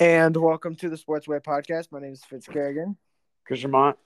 [0.00, 1.92] And welcome to the Sportsway Podcast.
[1.92, 2.96] My name is Fitz Kerrigan,
[3.46, 3.98] Christian Mont.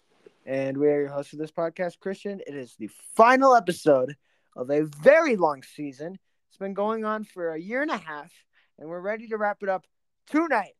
[0.44, 2.00] and we are your hosts for this podcast.
[2.00, 4.16] Christian, it is the final episode
[4.56, 6.18] of a very long season.
[6.48, 8.32] It's been going on for a year and a half,
[8.76, 9.86] and we're ready to wrap it up
[10.26, 10.74] tonight.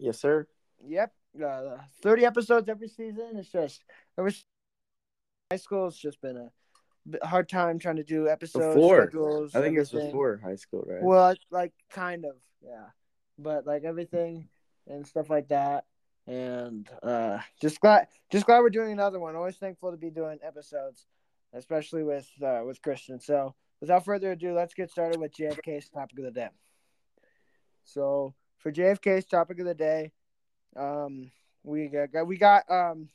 [0.00, 0.48] Yes, sir.
[0.84, 1.12] Yep,
[1.46, 3.36] uh, 30 episodes every season.
[3.36, 3.84] It's just,
[4.16, 4.44] was
[5.52, 5.86] high school.
[5.86, 6.50] It's just been
[7.20, 8.74] a hard time trying to do episodes.
[8.74, 9.02] Before.
[9.02, 11.04] schedules, I think it was before high school, right?
[11.04, 12.86] Well, like kind of, yeah.
[13.42, 14.48] But like everything
[14.86, 15.84] and stuff like that.
[16.26, 19.34] And uh just glad just glad we're doing another one.
[19.34, 21.06] Always thankful to be doing episodes,
[21.52, 23.20] especially with uh with Christian.
[23.20, 26.48] So without further ado, let's get started with JFK's topic of the day.
[27.84, 30.12] So for JFK's topic of the day,
[30.76, 31.30] um
[31.64, 33.08] we got we got um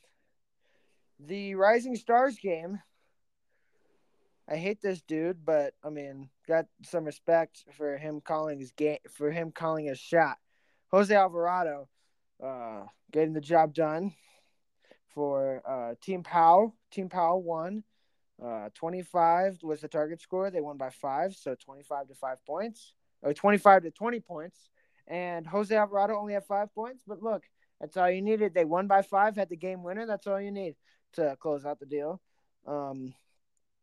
[1.20, 2.80] the Rising Stars game
[4.50, 8.98] I hate this dude, but I mean, got some respect for him calling his game
[9.10, 10.38] for him calling his shot.
[10.90, 11.88] Jose Alvarado,
[12.42, 14.14] uh, getting the job done
[15.14, 16.72] for uh, Team Pau.
[16.90, 17.84] Team Pau won.
[18.42, 20.50] Uh, 25 was the target score.
[20.50, 24.70] They won by five, so 25 to five points, or 25 to 20 points.
[25.06, 27.42] And Jose Alvarado only had five points, but look,
[27.80, 28.54] that's all you needed.
[28.54, 30.06] They won by five, had the game winner.
[30.06, 30.76] That's all you need
[31.14, 32.20] to close out the deal.
[32.66, 33.14] Um,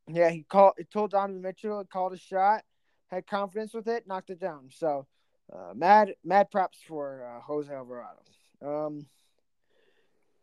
[0.07, 0.73] yeah, he called.
[0.77, 2.63] He told Donovan Mitchell, it called a shot,
[3.07, 4.69] had confidence with it, knocked it down.
[4.71, 5.07] So,
[5.51, 8.21] uh, mad, mad props for uh, Jose Alvarado.
[8.61, 9.07] Um,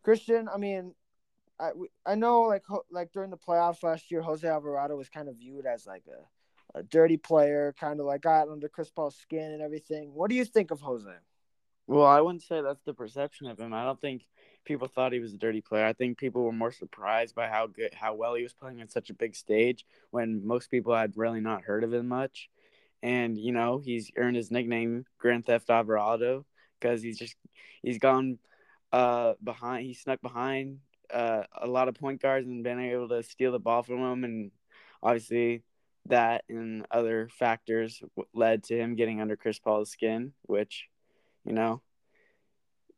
[0.03, 0.95] Christian, I mean,
[1.61, 1.71] I
[2.05, 5.67] I know like like during the playoffs last year, Jose Alvarado was kind of viewed
[5.67, 9.63] as like a, a dirty player, kind of like got under Chris Paul's skin and
[9.63, 10.13] everything.
[10.13, 11.11] What do you think of Jose?
[11.87, 13.73] Well, I wouldn't say that's the perception of him.
[13.73, 14.27] I don't think
[14.65, 15.85] people thought he was a dirty player.
[15.85, 18.89] I think people were more surprised by how good, how well he was playing on
[18.89, 22.49] such a big stage when most people had really not heard of him much.
[23.03, 26.47] And you know, he's earned his nickname Grand Theft Alvarado
[26.81, 27.37] because he's just
[27.83, 28.39] he's gone
[28.93, 29.87] uh behind.
[29.87, 30.79] He snuck behind
[31.13, 34.25] uh, a lot of point guards and been able to steal the ball from them.
[34.25, 34.51] And
[35.03, 35.63] obviously,
[36.07, 38.03] that and other factors
[38.35, 40.89] led to him getting under Chris Paul's skin, which
[41.45, 41.83] you know,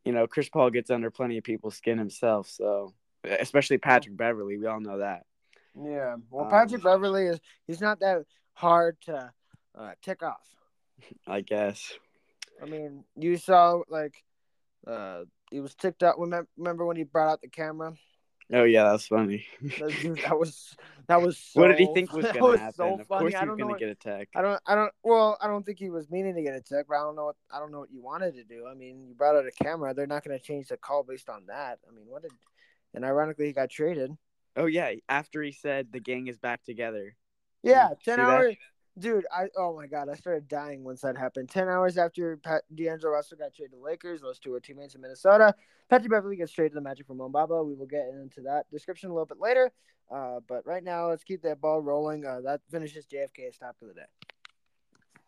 [0.04, 2.48] you know, Chris Paul gets under plenty of people's skin himself.
[2.48, 2.92] So,
[3.24, 5.24] especially Patrick Beverley, we all know that.
[5.76, 9.32] Yeah, well, Um, Patrick Beverley is he's not that hard to
[9.76, 10.48] uh, tick off.
[11.26, 11.92] I guess.
[12.62, 14.14] I mean, you saw like
[14.86, 16.16] uh, he was ticked up.
[16.18, 17.94] Remember, remember when he brought out the camera?
[18.52, 19.46] Oh yeah, that's funny.
[19.62, 20.76] That, was
[21.08, 21.38] that was.
[21.38, 22.74] So, what did he think was gonna happen?
[22.74, 24.28] So of course, he I was don't gonna get a tech.
[24.34, 24.60] I don't.
[24.66, 24.92] I don't.
[25.02, 27.26] Well, I don't think he was meaning to get a tick, but I don't know.
[27.26, 28.66] What, I don't know what you wanted to do.
[28.70, 29.94] I mean, you brought out a camera.
[29.94, 31.78] They're not going to change the call based on that.
[31.88, 32.32] I mean, what did?
[32.92, 34.12] And ironically, he got traded.
[34.56, 37.16] Oh yeah, after he said the gang is back together.
[37.62, 38.56] Yeah, ten hours,
[38.98, 39.26] dude.
[39.32, 41.48] I oh my god, I started dying once that happened.
[41.48, 44.94] Ten hours after Pat, D'Angelo Russell got traded to the Lakers, those two were teammates
[44.94, 45.54] in Minnesota.
[45.88, 47.64] Patrick Beverley gets traded to the Magic from Mo Bamba.
[47.66, 49.70] We will get into that description a little bit later.
[50.10, 52.24] Uh, but right now, let's keep that ball rolling.
[52.24, 54.06] Uh, that finishes JFK's top of the day.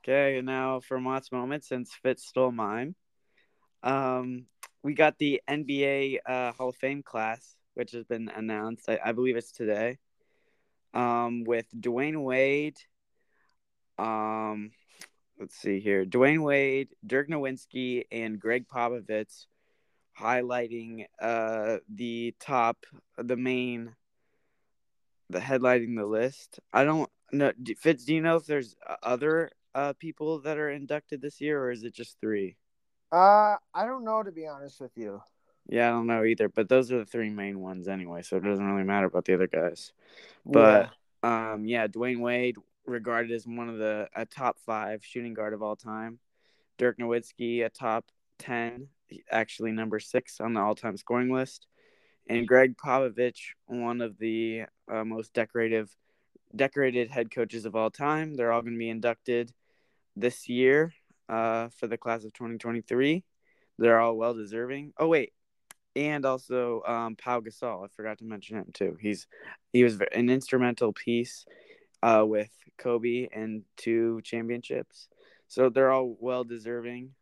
[0.02, 2.94] Okay, now for Mott's moment, since Fitz stole mine,
[3.82, 4.46] um,
[4.82, 8.88] we got the NBA uh, Hall of Fame class, which has been announced.
[8.88, 9.98] I, I believe it's today.
[10.94, 12.78] Um, with Dwyane Wade.
[13.98, 14.72] Um,
[15.38, 19.46] let's see here: Dwyane Wade, Dirk Nowitzki, and Gregg Popovich,
[20.18, 22.86] highlighting uh the top,
[23.18, 23.94] the main,
[25.30, 26.60] the headlighting the list.
[26.72, 28.04] I don't know, Fitz.
[28.04, 31.70] Do you know if there's uh, other uh people that are inducted this year, or
[31.70, 32.56] is it just three?
[33.12, 35.22] Uh, I don't know to be honest with you.
[35.68, 38.44] Yeah, I don't know either, but those are the three main ones anyway, so it
[38.44, 39.92] doesn't really matter about the other guys.
[40.44, 40.90] But
[41.22, 45.62] um, yeah, Dwyane Wade regarded as one of the a top five shooting guard of
[45.62, 46.18] all time.
[46.78, 48.04] Dirk Nowitzki, a top
[48.38, 48.88] ten,
[49.30, 51.66] actually number six on the all-time scoring list,
[52.28, 55.94] and Gregg Popovich, one of the uh, most decorative,
[56.54, 58.34] decorated head coaches of all time.
[58.34, 59.52] They're all going to be inducted
[60.16, 60.92] this year
[61.28, 63.24] uh, for the class of 2023.
[63.78, 64.92] They're all well deserving.
[64.98, 65.32] Oh wait,
[65.94, 67.84] and also um, Pau Gasol.
[67.84, 68.96] I forgot to mention him too.
[69.00, 69.26] He's
[69.72, 71.46] he was an instrumental piece
[72.02, 75.08] uh, with Kobe and two championships.
[75.48, 77.14] So they're all well deserving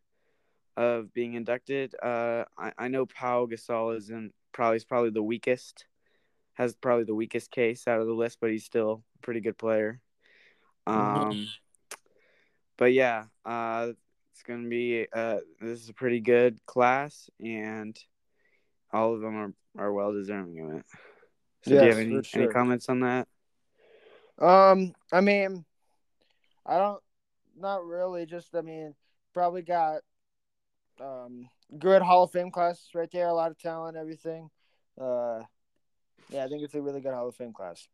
[0.77, 1.95] of being inducted.
[2.01, 5.85] Uh, I, I know Pau Gasol isn't probably is probably the weakest,
[6.53, 9.57] has probably the weakest case out of the list, but he's still a pretty good
[9.57, 9.99] player.
[10.87, 10.93] Mhm.
[10.93, 11.47] Um,
[12.77, 13.91] but yeah, uh,
[14.33, 17.97] it's gonna be uh, this is a pretty good class, and
[18.91, 20.85] all of them are, are well deserving of it.
[21.63, 23.27] So do you have any, for any comments on that?
[24.39, 25.65] Um, I mean,
[26.65, 27.01] I don't,
[27.57, 28.25] not really.
[28.25, 28.95] Just, I mean,
[29.33, 30.01] probably got
[30.99, 33.27] um, good Hall of Fame class right there.
[33.27, 34.49] A lot of talent, everything.
[34.99, 35.41] Uh,
[36.29, 37.87] yeah, I think it's a really good Hall of Fame class.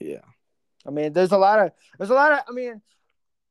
[0.00, 0.22] Yeah.
[0.86, 2.40] I mean, there's a lot of there's a lot of.
[2.48, 2.80] I mean,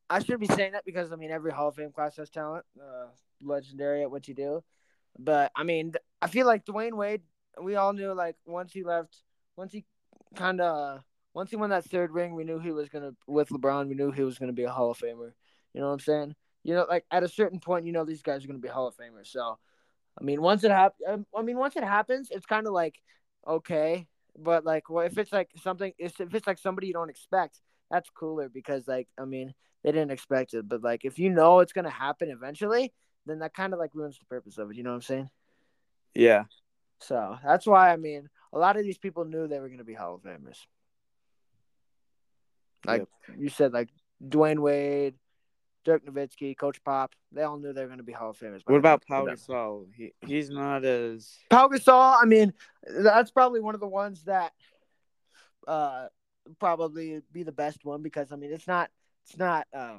[0.09, 2.65] I should be saying that because I mean every Hall of Fame class has talent,
[2.79, 3.07] uh,
[3.41, 4.63] legendary at what you do.
[5.17, 7.21] But I mean, I feel like Dwyane Wade.
[7.61, 9.17] We all knew like once he left,
[9.55, 9.85] once he
[10.35, 11.01] kind of
[11.35, 13.89] once he won that third ring, we knew he was gonna with LeBron.
[13.89, 15.33] We knew he was gonna be a Hall of Famer.
[15.73, 16.35] You know what I'm saying?
[16.63, 18.87] You know, like at a certain point, you know these guys are gonna be Hall
[18.87, 19.27] of Famers.
[19.27, 19.59] So,
[20.19, 22.95] I mean, once it happens, um, I mean, once it happens, it's kind of like
[23.45, 24.07] okay,
[24.39, 27.59] but like, well, if it's like something, if it's like somebody you don't expect,
[27.91, 29.53] that's cooler because like, I mean,
[29.83, 30.69] they didn't expect it.
[30.69, 32.93] But like, if you know it's gonna happen eventually,
[33.25, 34.77] then that kind of like ruins the purpose of it.
[34.77, 35.29] You know what I'm saying?
[36.13, 36.45] Yeah.
[37.01, 39.93] So that's why I mean, a lot of these people knew they were gonna be
[39.93, 40.59] Hall of Famers.
[42.85, 43.37] Like yep.
[43.37, 43.89] you said, like
[44.23, 45.15] Dwyane Wade,
[45.83, 48.61] Dirk Nowitzki, Coach Pop, they all knew they were going to be Hall of Famers.
[48.65, 49.85] What about Paul Gasol?
[49.95, 52.17] He he's not as Pau Gasol.
[52.21, 52.53] I mean,
[52.87, 54.51] that's probably one of the ones that
[55.67, 56.07] uh
[56.59, 58.91] probably be the best one because I mean it's not
[59.25, 59.97] it's not uh,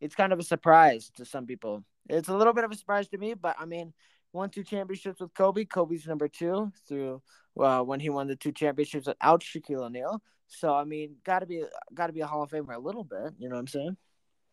[0.00, 1.84] it's kind of a surprise to some people.
[2.08, 3.92] It's a little bit of a surprise to me, but I mean,
[4.32, 5.64] won two championships with Kobe.
[5.64, 7.22] Kobe's number two through
[7.60, 10.22] uh, when he won the two championships without Shaquille O'Neal.
[10.48, 11.64] So I mean, gotta be
[11.94, 13.34] gotta be a Hall of Famer a little bit.
[13.38, 13.96] You know what I'm saying?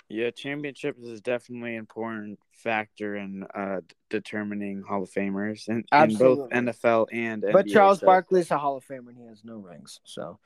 [0.07, 3.81] Yeah, championships is definitely an important factor in uh,
[4.11, 7.53] determining Hall of Famers in, in both NFL and NBA.
[7.53, 8.05] But Charles so.
[8.05, 9.99] Barkley's a Hall of Famer and he has no rings.
[10.03, 10.37] So,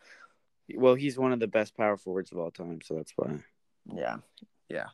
[0.75, 3.39] well, he's one of the best power forwards of all time, so that's why.
[3.93, 4.17] Yeah,
[4.69, 4.87] yeah.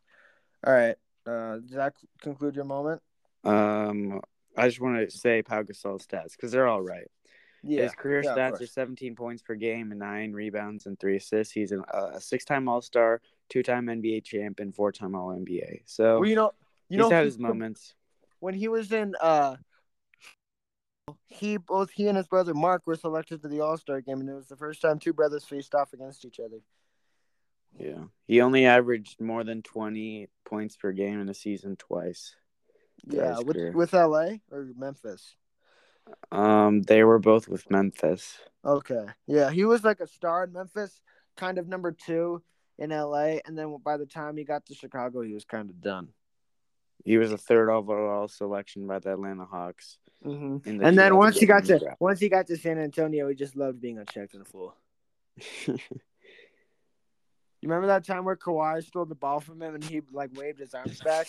[0.66, 0.96] All right.
[1.28, 3.04] Uh, does that conclude your moment?
[3.44, 4.22] Um,
[4.58, 7.10] I just want to say Pau Gasol's stats because they're all right.
[7.68, 11.18] Yeah, His career yeah, stats are 17 points per game and nine rebounds and three
[11.18, 11.52] assists.
[11.52, 15.82] He's an, uh, a six-time All-Star, two-time NBA champ, and four-time All NBA.
[15.86, 16.52] So well, you know,
[16.90, 17.96] you he's know, had his moments.
[18.40, 19.56] When he was in, uh,
[21.26, 24.36] he both he and his brother Mark were selected to the All-Star game, and it
[24.36, 26.58] was the first time two brothers faced off against each other.
[27.80, 32.36] Yeah, he only averaged more than 20 points per game in a season twice.
[33.08, 35.36] Yeah, with, with LA or Memphis.
[36.32, 38.38] Um, they were both with Memphis.
[38.64, 39.06] Okay.
[39.28, 41.02] Yeah, he was like a star in Memphis,
[41.38, 42.42] kind of number two
[42.78, 45.82] in LA, and then by the time he got to Chicago, he was kind of
[45.82, 46.10] done.
[47.04, 49.98] He was a third overall selection by the Atlanta Hawks.
[50.26, 50.80] Mm-hmm.
[50.80, 52.02] The and then once he got to draft.
[52.02, 54.76] once he got to San Antonio, he just loved being unchecked and full.
[55.68, 55.78] you
[57.62, 60.74] remember that time where Kawhi stole the ball from him and he like waved his
[60.74, 61.28] arms back?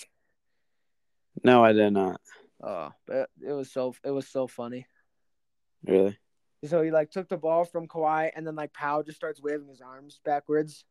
[1.44, 2.20] No, I did not.
[2.62, 4.86] Oh, but it was so it was so funny.
[5.84, 6.18] Really?
[6.64, 9.68] So he like took the ball from Kawhi, and then like Pau just starts waving
[9.68, 10.84] his arms backwards.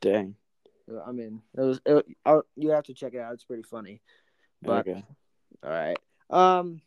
[0.00, 0.34] Dang.
[1.06, 1.80] I mean, it was.
[1.86, 3.34] It, oh, you have to check it out.
[3.34, 4.00] It's pretty funny.
[4.62, 5.04] But okay.
[5.62, 5.96] all right.
[6.30, 6.80] Um,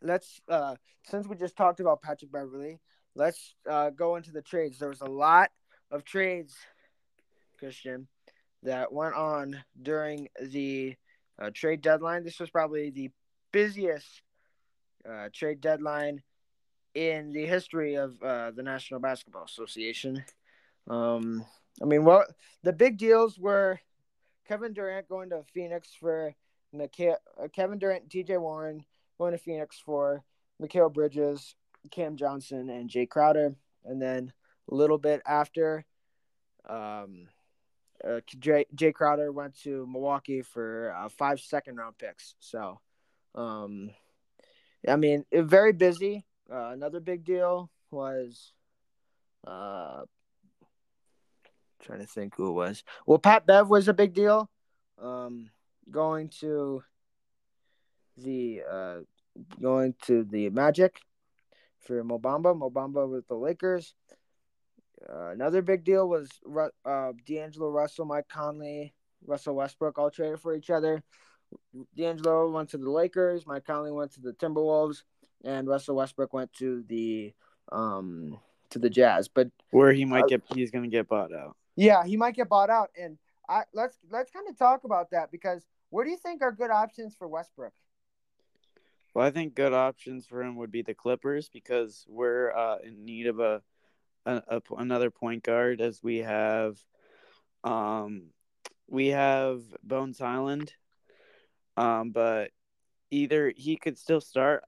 [0.00, 2.80] let's uh since we just talked about Patrick Beverley,
[3.14, 4.78] let's uh go into the trades.
[4.78, 5.50] There was a lot
[5.90, 6.54] of trades,
[7.58, 8.06] Christian,
[8.62, 10.96] that went on during the
[11.40, 12.24] uh, trade deadline.
[12.24, 13.10] This was probably the
[13.52, 14.22] busiest
[15.08, 16.22] uh, trade deadline
[16.94, 20.24] in the history of uh, the National Basketball Association.
[20.88, 21.44] Um,
[21.82, 22.24] I mean, well,
[22.62, 23.80] the big deals were
[24.46, 26.34] Kevin Durant going to Phoenix for
[26.72, 28.36] Mika- uh, Kevin Durant, T.J.
[28.38, 28.84] Warren
[29.18, 30.22] going to Phoenix for
[30.62, 31.54] Mikal Bridges,
[31.90, 34.32] Cam Johnson, and Jae Crowder, and then
[34.70, 35.84] a little bit after,
[36.68, 37.28] um,
[38.06, 42.34] uh, Jae, Jae Crowder went to Milwaukee for uh, five second round picks.
[42.40, 42.80] So,
[43.34, 43.90] um,
[44.86, 46.24] I mean, very busy.
[46.52, 48.52] Uh, another big deal was,
[49.46, 50.02] uh,
[51.82, 52.84] trying to think who it was.
[53.06, 54.50] Well, Pat Bev was a big deal.
[55.00, 55.50] Um,
[55.90, 56.82] going to
[58.16, 58.96] the uh,
[59.60, 61.00] going to the Magic
[61.80, 62.56] for Mo Bamba.
[62.56, 63.94] Mobamba with the Lakers.
[65.08, 66.30] Uh, another big deal was
[66.84, 68.94] uh, D'Angelo Russell, Mike Conley,
[69.26, 71.02] Russell Westbrook all traded for each other.
[71.96, 75.02] D'Angelo went to the Lakers, Mike Conley went to the Timberwolves,
[75.44, 77.32] and Russell Westbrook went to the
[77.70, 78.38] um
[78.70, 79.28] to the Jazz.
[79.28, 81.56] But where he might uh, get, he's going to get bought out.
[81.76, 83.18] Yeah, he might get bought out, and
[83.48, 86.70] I let's let's kind of talk about that because where do you think are good
[86.70, 87.72] options for Westbrook?
[89.14, 93.04] Well, I think good options for him would be the Clippers because we're uh, in
[93.04, 93.62] need of a
[94.26, 96.78] a, a, another point guard as we have
[97.62, 98.24] um
[98.88, 100.72] we have Bones Hyland
[101.76, 102.50] um but
[103.10, 104.64] either he could still start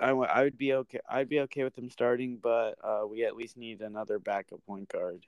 [0.00, 3.36] I, I would be okay I'd be okay with him starting but uh, we at
[3.36, 5.26] least need another backup point guard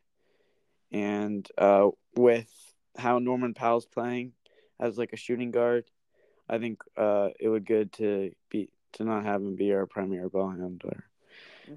[0.93, 2.51] and uh, with
[2.97, 4.33] how Norman Powell's playing
[4.81, 5.85] as like a shooting guard,
[6.49, 10.29] I think uh, it would good to be to not have him be our primary
[10.29, 11.05] ball handler.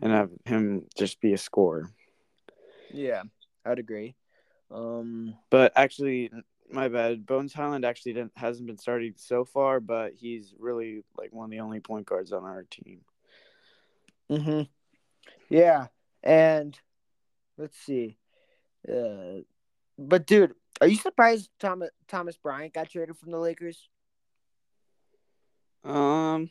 [0.01, 1.89] And have him just be a scorer.
[2.91, 3.24] Yeah,
[3.65, 4.15] I'd agree.
[4.72, 6.31] Um, but actually,
[6.72, 7.25] my bad.
[7.25, 11.51] Bones Hyland actually didn't hasn't been starting so far, but he's really like one of
[11.51, 13.01] the only point guards on our team.
[14.29, 14.62] Mm-hmm.
[15.50, 15.88] Yeah,
[16.24, 16.77] and
[17.58, 18.17] let's see.
[18.88, 19.41] Uh,
[19.98, 23.89] but dude, are you surprised Thomas Thomas Bryant got traded from the Lakers?
[25.84, 26.50] Um,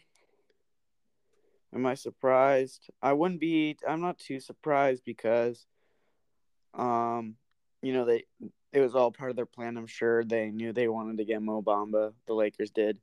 [1.75, 2.91] am I surprised?
[3.03, 3.77] I wouldn't be.
[3.87, 5.67] I'm not too surprised because,
[6.75, 7.37] um,
[7.83, 8.25] you know they
[8.73, 9.77] it was all part of their plan.
[9.77, 12.13] I'm sure they knew they wanted to get Mo Bamba.
[12.27, 12.99] The Lakers did.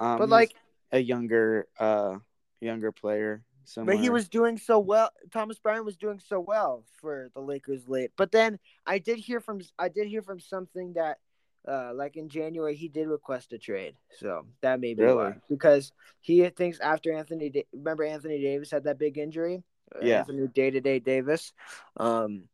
[0.00, 0.54] Um, but like
[0.92, 2.18] a younger, uh,
[2.60, 3.42] younger player.
[3.66, 3.96] Somewhere.
[3.96, 5.10] But he was doing so well.
[5.32, 8.10] Thomas Bryant was doing so well for the Lakers late.
[8.16, 11.18] But then I did hear from I did hear from something that
[11.66, 15.16] uh, like in January, he did request a trade, so that may be really?
[15.16, 15.34] why.
[15.48, 19.62] Because he thinks after Anthony, da- remember Anthony Davis had that big injury.
[19.94, 20.18] Uh, yeah.
[20.20, 21.52] Anthony Day to Day Davis.
[21.96, 22.44] Um,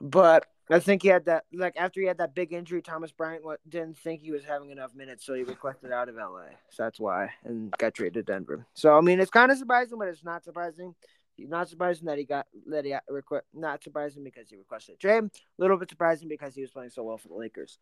[0.00, 3.42] but I think he had that like after he had that big injury, Thomas Bryant
[3.68, 6.46] didn't think he was having enough minutes, so he requested out of LA.
[6.70, 8.66] So that's why and got traded to Denver.
[8.74, 10.94] So I mean, it's kind of surprising, but it's not surprising.
[11.38, 13.46] Not surprising that he got that he request.
[13.54, 15.24] Not surprising because he requested a trade.
[15.24, 17.78] A little bit surprising because he was playing so well for the Lakers.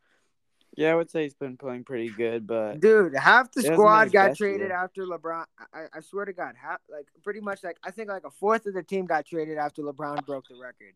[0.77, 4.37] Yeah, I would say he's been playing pretty good, but dude, half the squad got
[4.37, 4.73] traded year.
[4.73, 5.47] after LeBron.
[5.73, 8.67] I, I swear to God, half like pretty much like I think like a fourth
[8.67, 10.93] of the team got traded after LeBron broke the record.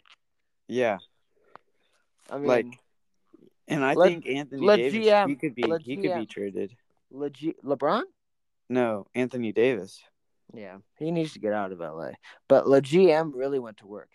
[0.68, 0.98] Yeah,
[2.28, 2.66] I mean, like,
[3.68, 6.02] and I think Anthony Davis GM, he could be he GM.
[6.02, 6.76] could be traded.
[7.10, 8.02] Legit LeBron?
[8.68, 10.02] No, Anthony Davis.
[10.52, 12.10] Yeah, he needs to get out of LA.
[12.48, 14.10] But Le GM really went to work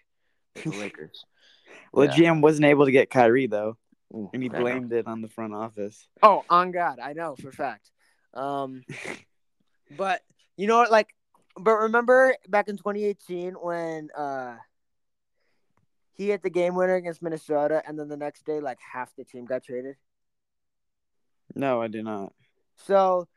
[0.63, 1.25] the Lakers.
[1.91, 2.11] Le yeah.
[2.11, 3.77] GM wasn't able to get Kyrie though.
[4.15, 6.07] Ooh, and he blamed it on the front office.
[6.23, 7.91] Oh, on God, I know for fact.
[8.33, 8.83] Um,
[9.97, 10.21] but
[10.55, 10.91] you know what?
[10.91, 11.09] Like,
[11.57, 14.55] but remember back in 2018 when uh
[16.13, 19.25] he hit the game winner against Minnesota, and then the next day, like half the
[19.25, 19.97] team got traded.
[21.53, 22.33] No, I did not.
[22.77, 23.27] So,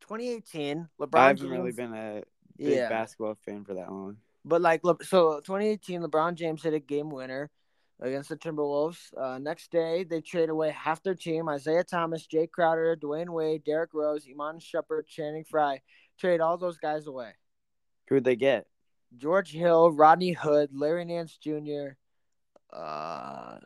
[0.00, 1.18] 2018, LeBron.
[1.18, 2.22] I haven't James, really been a
[2.56, 2.88] big yeah.
[2.88, 4.16] basketball fan for that long.
[4.44, 7.50] But like, so 2018, LeBron James hit a game winner
[8.00, 8.98] against the Timberwolves.
[9.16, 13.64] Uh, next day, they trade away half their team: Isaiah Thomas, Jae Crowder, Dwyane Wade,
[13.64, 15.80] Derrick Rose, Iman Shumpert, Channing Frye.
[16.18, 17.32] Trade all those guys away.
[18.08, 18.66] Who'd they get?
[19.16, 21.96] George Hill, Rodney Hood, Larry Nance Jr.
[22.72, 23.58] Uh,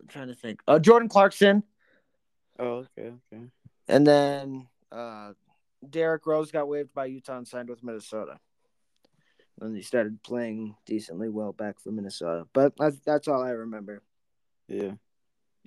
[0.00, 0.60] I'm trying to think.
[0.66, 1.62] Uh, Jordan Clarkson.
[2.58, 3.42] Oh, okay, okay.
[3.88, 5.32] And then uh,
[5.88, 8.38] Derrick Rose got waived by Utah and signed with Minnesota
[9.60, 12.46] when he started playing decently well back for Minnesota.
[12.52, 14.02] But that's, that's all I remember.
[14.68, 14.92] Yeah.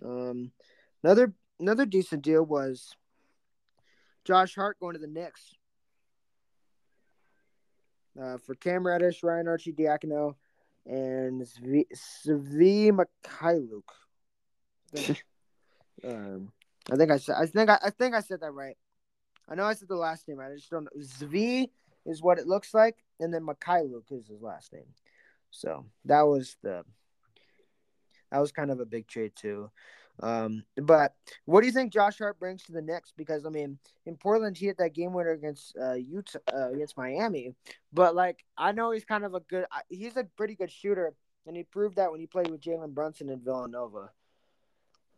[0.03, 0.51] Um,
[1.03, 2.95] another another decent deal was
[4.25, 5.53] Josh Hart going to the Knicks.
[8.19, 10.35] Uh, for Cam Reddish, Ryan Arcidiacono,
[10.85, 11.85] and Svi,
[12.27, 13.81] Svi Mykhailiuk.
[16.07, 16.51] um,
[16.91, 18.77] I think I said I think I, I think I said that right.
[19.47, 20.37] I know I said the last name.
[20.37, 20.51] Right.
[20.51, 21.01] I just don't know.
[21.01, 21.69] Zvi
[22.05, 24.93] is what it looks like, and then Mykhailiuk is his last name.
[25.51, 26.83] So that was the
[28.31, 29.69] that was kind of a big trade too.
[30.19, 33.13] Um, but what do you think Josh Hart brings to the Knicks?
[33.15, 36.97] Because I mean, in Portland, he hit that game winner against uh, Utah uh, against
[36.97, 37.55] Miami.
[37.91, 39.65] But like, I know he's kind of a good.
[39.89, 41.13] He's a pretty good shooter,
[41.47, 44.11] and he proved that when he played with Jalen Brunson in Villanova.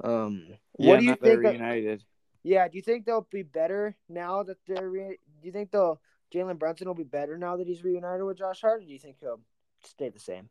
[0.03, 1.43] Um, yeah, what do you think?
[1.43, 2.03] Reunited.
[2.43, 4.89] yeah, do you think they'll be better now that they're?
[4.89, 5.99] Re- do you think they'll
[6.35, 8.99] Jalen Brunson will be better now that he's reunited with Josh Hart, or do you
[8.99, 9.39] think he'll
[9.85, 10.49] stay the same?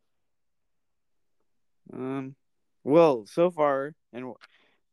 [1.93, 2.35] Um,
[2.83, 4.33] well, so far, and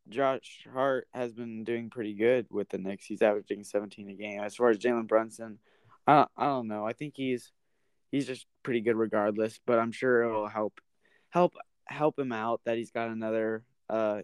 [0.08, 3.06] Josh Hart has been doing pretty good with the Knicks.
[3.06, 4.40] He's averaging 17 a game.
[4.40, 5.58] As far as Jalen Brunson,
[6.06, 6.84] I I don't know.
[6.84, 7.52] I think he's
[8.10, 9.58] he's just pretty good regardless.
[9.64, 10.80] But I'm sure it'll help
[11.30, 11.54] help
[11.86, 14.22] help him out that he's got another uh,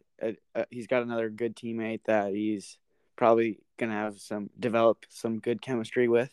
[0.71, 2.79] he's got another good teammate that he's
[3.17, 6.31] probably gonna have some develop some good chemistry with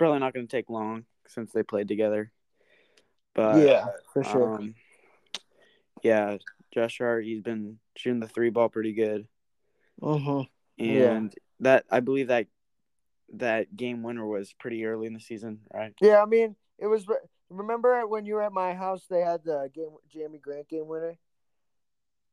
[0.00, 2.32] probably not going to take long since they played together.
[3.34, 4.54] But yeah, for sure.
[4.54, 4.74] Um,
[6.02, 6.38] yeah,
[6.72, 9.28] Josh Hart, he's been shooting the three ball pretty good.
[10.02, 10.44] Uh huh.
[10.78, 11.28] And yeah.
[11.60, 12.46] that I believe that
[13.34, 15.92] that game winner was pretty early in the season, right?
[16.00, 17.04] Yeah, I mean it was.
[17.50, 19.04] Remember when you were at my house?
[19.10, 21.18] They had the game Jerami Grant game winner.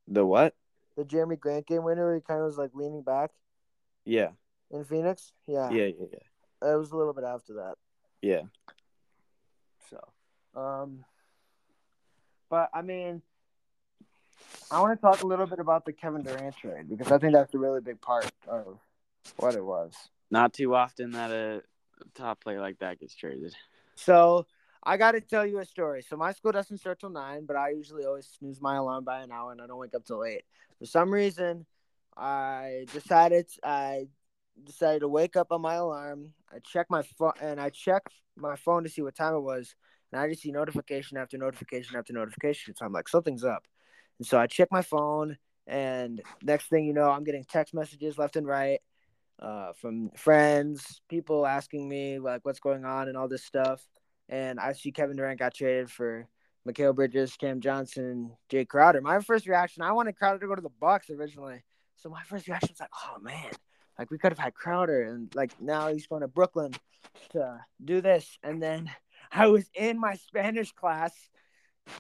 [0.08, 0.56] The what?
[0.96, 2.16] The Jerami Grant game winner.
[2.16, 3.32] He kind of was like leaning back.
[4.06, 4.30] Yeah.
[4.72, 5.34] In Phoenix.
[5.48, 5.70] Yeah.
[5.70, 6.20] Yeah, yeah, yeah.
[6.62, 7.76] It was a little bit after that.
[8.22, 8.44] Yeah.
[9.90, 11.06] So, um,
[12.50, 13.22] but I mean,
[14.70, 17.34] I want to talk a little bit about the Kevin Durant trade because I think
[17.34, 18.80] that's a really big part of
[19.38, 19.94] what it was.
[20.30, 21.62] Not too often that a
[22.16, 23.56] top player like that gets traded.
[23.96, 24.46] So
[24.84, 26.02] I got to tell you a story.
[26.02, 29.22] So my school doesn't start till nine, but I usually always snooze my alarm by
[29.22, 30.44] an hour, and I don't wake up till eight.
[30.80, 31.66] For some reason,
[32.16, 34.08] I decided I
[34.64, 36.34] decided to wake up on my alarm.
[36.52, 38.04] I check my phone and I check
[38.36, 39.76] my phone to see what time it was,
[40.12, 42.76] and I just see notification after notification after notification.
[42.76, 43.66] So I'm like, something's up.
[44.20, 48.18] And so I check my phone, and next thing you know, I'm getting text messages
[48.18, 48.80] left and right
[49.40, 53.86] uh, from friends, people asking me like what's going on and all this stuff.
[54.30, 56.28] And I see Kevin Durant got traded for
[56.68, 59.02] Mikal Bridges, Cam Johnson, Jae Crowder.
[59.02, 61.64] My first reaction, I wanted Crowder to go to the Bucks originally.
[61.98, 63.52] So my first reaction was like, oh man,
[63.98, 66.74] like we could have had Crowder, and like now he's going to Brooklyn
[67.32, 68.38] to do this.
[68.44, 68.90] And then
[69.32, 71.14] I was in my Spanish class,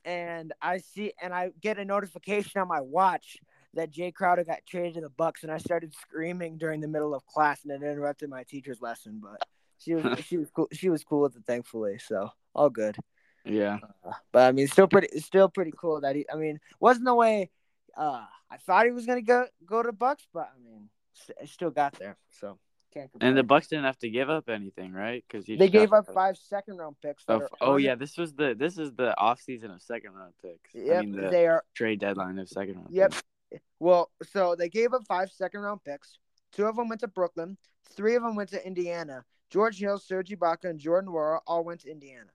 [0.06, 3.38] and I see and I get a notification on my watch
[3.74, 7.13] that Jae Crowder got traded to the Bucks, and I started screaming during the middle
[7.13, 9.22] of class, and it interrupted my teacher's lesson.
[9.22, 9.46] But
[9.77, 10.68] she was she was cool.
[10.72, 12.00] She was cool with it, thankfully.
[12.00, 12.98] So all good.
[13.46, 13.77] Yeah.
[14.06, 16.25] Uh, but I mean, still pretty, still pretty cool that he.
[16.32, 17.50] I mean, wasn't the way
[17.98, 21.72] uh, I thought he was gonna go go to Bucks, but I mean, st- still
[21.72, 22.18] got there.
[22.32, 22.58] So
[22.94, 23.12] can't.
[23.12, 23.30] Complain.
[23.30, 25.24] And the Bucks didn't have to give up anything, right?
[25.28, 27.24] Because they gave up five second round picks.
[27.28, 30.74] Of, oh yeah, this was the this is the off season of second round picks.
[30.74, 32.88] Yep, I mean, the they are trade deadline of second round.
[32.92, 33.12] Yep.
[33.12, 33.64] Picks.
[33.80, 36.20] Well, so they gave up five second round picks.
[36.52, 37.58] Two of them went to Brooklyn.
[37.96, 39.24] Three of them went to Indiana.
[39.50, 42.30] George Hill, Serge Ibaka, and Jordan Nwora all went to Indiana.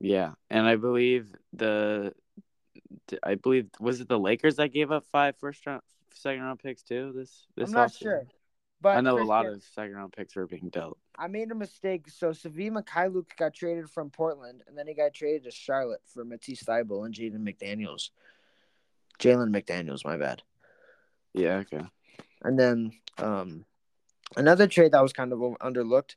[0.00, 2.12] Yeah, and I believe the,
[3.22, 5.80] I believe was it the Lakers that gave up five first round,
[6.14, 7.12] second round picks too.
[7.14, 7.68] This this.
[7.68, 7.98] I'm not offseason?
[7.98, 8.26] sure,
[8.80, 10.98] but I know a lot of second round picks were being dealt.
[11.18, 12.08] I made a mistake.
[12.08, 16.24] So Savi Mykhailiuk got traded from Portland, and then he got traded to Charlotte for
[16.24, 18.10] Matisse Thybulle and Jaden McDaniels.
[19.18, 20.42] Jalen McDaniels, my bad.
[21.34, 21.56] Yeah.
[21.58, 21.84] Okay.
[22.42, 23.64] And then um,
[24.36, 26.16] another trade that was kind of underlooked.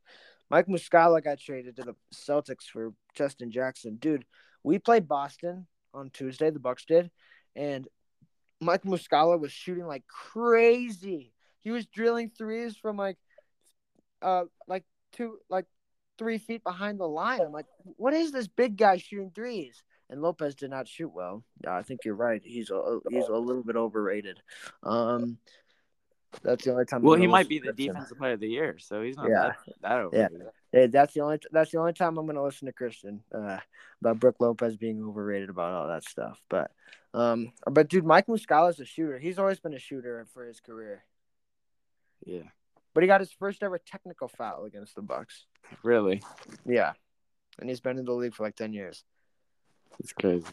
[0.49, 3.95] Mike Muscala got traded to the Celtics for Justin Jackson.
[3.95, 4.25] Dude,
[4.63, 6.49] we played Boston on Tuesday.
[6.49, 7.11] The Bucks did,
[7.55, 7.87] and
[8.59, 11.33] Mike Muscala was shooting like crazy.
[11.61, 13.17] He was drilling threes from like,
[14.21, 15.65] uh, like two, like
[16.17, 17.41] three feet behind the line.
[17.41, 17.65] I'm like,
[17.97, 19.83] what is this big guy shooting threes?
[20.09, 21.43] And Lopez did not shoot well.
[21.63, 22.41] Yeah, I think you're right.
[22.43, 24.39] He's a he's a little bit overrated.
[24.81, 25.37] Um,
[26.43, 27.01] that's the only time.
[27.01, 29.41] Well, he might be the defensive player of the year, so he's not Yeah.
[29.41, 30.15] that that over.
[30.17, 30.27] Yeah.
[30.71, 33.59] Hey, that's the only that's the only time I'm going to listen to Christian uh,
[34.01, 36.41] about Brooke Lopez being overrated about all that stuff.
[36.49, 36.71] But
[37.13, 39.17] um, but dude, Mike Muscala's a shooter.
[39.19, 41.03] He's always been a shooter for his career.
[42.25, 42.43] Yeah.
[42.93, 45.45] But he got his first ever technical foul against the Bucks.
[45.83, 46.21] Really,
[46.65, 46.93] Yeah,
[47.59, 49.03] and he's been in the league for like ten years.
[49.99, 50.45] it's crazy.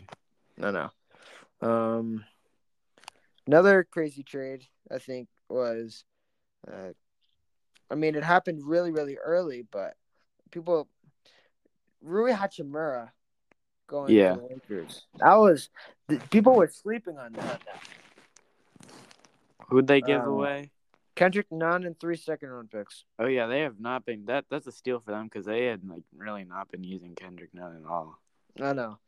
[0.57, 1.67] No, no.
[1.67, 2.25] Um,
[3.47, 6.05] another crazy trade I think was,
[6.71, 6.93] uh,
[7.91, 9.95] I mean, it happened really, really early, but
[10.51, 10.89] people,
[12.03, 13.11] Rui Hachimura
[13.87, 14.35] going Yeah.
[14.35, 15.07] to the Lakers.
[15.19, 15.71] That was
[16.09, 17.61] the, people were sleeping on that.
[19.69, 20.71] Who'd they give Um, away?
[21.17, 23.05] Kendrick Nunn and three second round picks.
[23.19, 24.25] Oh yeah, they have not been.
[24.27, 27.55] That that's a steal for them because they had like really not been using Kendrick
[27.55, 28.19] Nunn at all.
[28.61, 28.99] I know.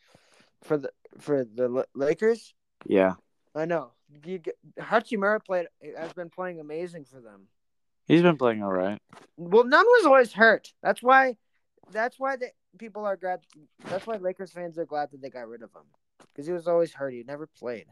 [0.63, 2.55] For the for the Lakers,
[2.87, 3.15] Yeah,
[3.55, 3.93] I know.
[4.25, 5.67] You get, Hachimura played
[5.99, 7.49] has been playing amazing for them.
[8.07, 9.01] he's been playing all right.
[9.37, 10.73] Well, Nunn was always hurt.
[10.83, 11.37] That's why.
[11.93, 13.41] That's why the people are glad.
[13.85, 15.83] That's why Lakers fans are glad that they got rid of him
[16.33, 17.13] because he was always hurt.
[17.13, 17.87] He never played.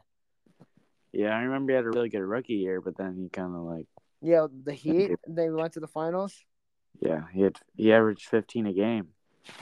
[1.12, 3.62] Yeah, I remember he had a really good rookie year, but then he kind of
[3.62, 3.86] like
[4.20, 5.12] Yeah, the Heat.
[5.28, 6.34] They went to the finals.
[7.00, 9.08] yeah, he had he averaged fifteen a game.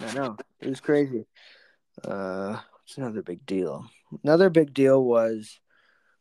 [0.01, 1.27] I know it was crazy.
[2.03, 3.87] Uh, what's another big deal?
[4.25, 5.61] Another big deal was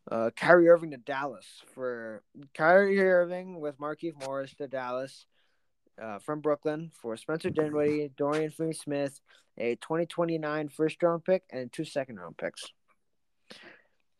[0.09, 5.27] uh, Kyrie Irving to Dallas for Kyrie Irving with Markieff Morris to Dallas
[6.01, 9.19] uh, from Brooklyn for Spencer Dinwiddie, Dorian Finney-Smith,
[9.57, 12.63] a 2029 first round pick, and two second round picks.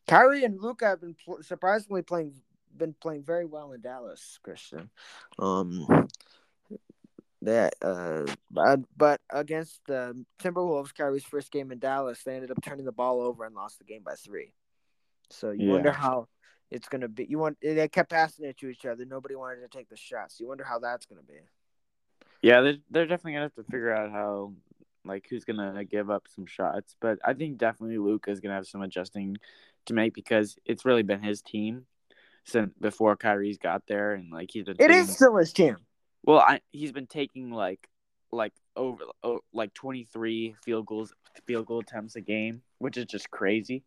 [0.08, 2.34] Kyrie and Luka have been pl- surprisingly playing
[2.76, 4.90] been playing very well in Dallas, Christian.
[5.38, 6.08] Um,
[7.42, 12.62] that uh, but, but against the Timberwolves, Kyrie's first game in Dallas, they ended up
[12.64, 14.54] turning the ball over and lost the game by three.
[15.32, 15.74] So you Yeah.
[15.74, 16.28] wonder how
[16.70, 17.26] it's gonna be.
[17.26, 19.06] You want they kept passing it to each other.
[19.06, 20.40] Nobody wanted to take the shots.
[20.40, 21.40] You wonder how that's gonna be.
[22.42, 24.54] Yeah, they're they're definitely gonna have to figure out how
[25.06, 26.96] like who's gonna give up some shots.
[27.00, 29.38] But I think definitely Luka is gonna have some adjusting
[29.86, 31.86] to make because it's really been his team
[32.44, 34.76] since before Kyrie's got there, and like he's been.
[34.76, 35.78] It taking- is still his team.
[36.24, 37.88] Well, I he's been taking like
[38.32, 41.14] like over oh, like twenty three field goals
[41.46, 43.84] field goal attempts a game, which is just crazy.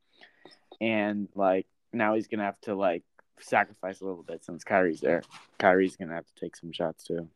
[0.81, 3.03] and like now he's gonna have to like
[3.41, 5.23] sacrifice a little bit since Kyrie's there.
[5.59, 7.29] Kyrie's gonna have to take some shots too.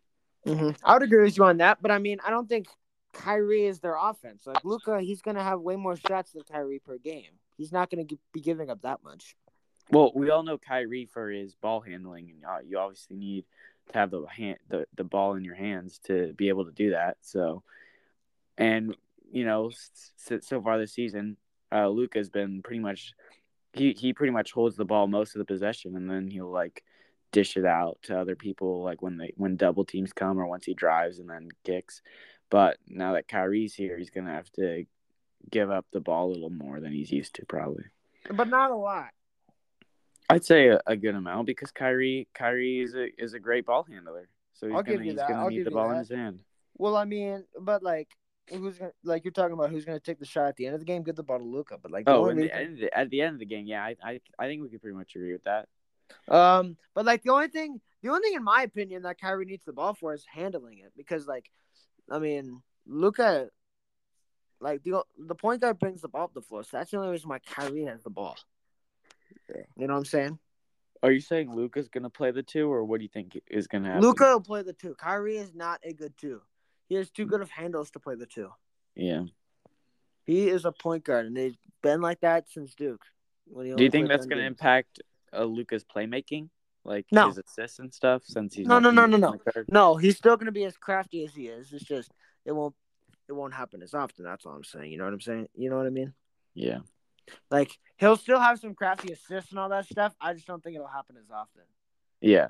[0.49, 0.71] Mm-hmm.
[0.85, 2.69] I would agree with you on that, but I mean, I don't think
[3.13, 4.47] Kyrie is their offense.
[4.47, 7.33] Like Luka, he's gonna have way more shots than Kyrie per game.
[7.57, 9.37] He's not gonna be giving up that much.
[9.91, 13.45] Well, we all know Kyrie for his ball handling, and uh, you obviously need
[13.93, 16.91] to have the hand the, the ball in your hands to be able to do
[16.91, 17.17] that.
[17.23, 17.63] So,
[18.57, 18.95] and
[19.31, 19.71] you know,
[20.17, 21.37] so, so far this season,
[21.73, 23.13] uh, Luka's been pretty much
[23.73, 26.83] he he pretty much holds the ball most of the possession, and then he'll like
[27.33, 30.64] dish it out to other people like when they when double teams come or once
[30.64, 32.01] he drives and then kicks.
[32.51, 34.85] But now that Kyrie's here, he's gonna have to
[35.51, 37.85] give up the ball a little more than he's used to, probably.
[38.33, 39.11] But not a lot.
[40.31, 43.85] I'd say a, a good amount because Kyrie Kyrie is a is a great ball
[43.88, 44.29] handler.
[44.55, 45.29] So he's I'll gonna give you he's that.
[45.29, 45.99] gonna I'll need the ball in that.
[46.01, 46.41] his hand.
[46.77, 48.09] Well, I mean, but like,
[48.51, 50.81] who's gonna like you're talking about who's gonna take the shot at the end of
[50.81, 51.03] the game?
[51.03, 51.79] Give the ball to Luka.
[51.81, 54.21] But like, Oh, only and the, at the end of the game, yeah, I, I
[54.38, 55.69] I think we could pretty much agree with that.
[56.29, 59.64] Um, but like the only thing, the only thing in my opinion that Kyrie needs
[59.64, 61.51] the ball for is handling it because like,
[62.11, 63.49] I mean, Luka,
[64.61, 67.11] like the the point guard brings the ball up the floor, so that's the only
[67.11, 68.37] reason why Kyrie has the ball.
[69.49, 69.62] Yeah.
[69.77, 70.38] You know what I'm saying?
[71.03, 73.88] Are you saying Luka's gonna play the two, or what do you think is gonna
[73.88, 74.03] happen?
[74.03, 74.94] Luka will play the two.
[74.94, 76.40] Kyrie is not a good two.
[76.88, 78.51] He has too good of handles to play the two.
[78.97, 79.25] Yeah.
[80.25, 83.05] He is a point guard, and they've been like that since Duke.
[83.55, 84.53] Do you think that's gonna games.
[84.53, 85.01] impact
[85.33, 86.49] uh, Luka's playmaking,
[86.85, 87.29] like No.
[87.29, 89.35] his assists and stuff, since he's No, no, no, no, no.
[89.69, 91.73] No, he's still gonna be as crafty as he is.
[91.73, 92.11] It's just
[92.45, 92.75] it won't
[93.29, 94.25] it won't happen as often.
[94.25, 94.91] That's all I'm saying.
[94.91, 95.49] You know what I'm saying?
[95.55, 96.14] You know what I mean?
[96.55, 96.79] Yeah.
[97.51, 100.14] Like he'll still have some crafty assists and all that stuff.
[100.21, 101.62] I just don't think it'll happen as often.
[102.21, 102.49] Yeah.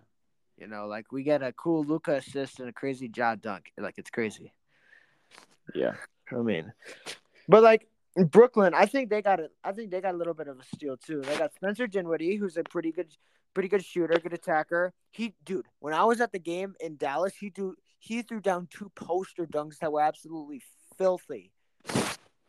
[0.56, 3.72] You know, like we get a cool Luka assist and a crazy jaw dunk.
[3.76, 4.52] Like it's crazy.
[5.74, 5.94] Yeah.
[6.30, 6.72] I mean,
[7.48, 7.88] but like
[8.26, 9.50] Brooklyn, I think they got it.
[9.62, 11.20] I think they got a little bit of a steal too.
[11.22, 13.12] They got Spencer Dinwiddie, who's a pretty good,
[13.54, 14.92] pretty good shooter, good attacker.
[15.12, 18.68] He, dude, when I was at the game in Dallas, he do he threw down
[18.70, 20.62] two poster dunks that were absolutely
[20.96, 21.52] filthy.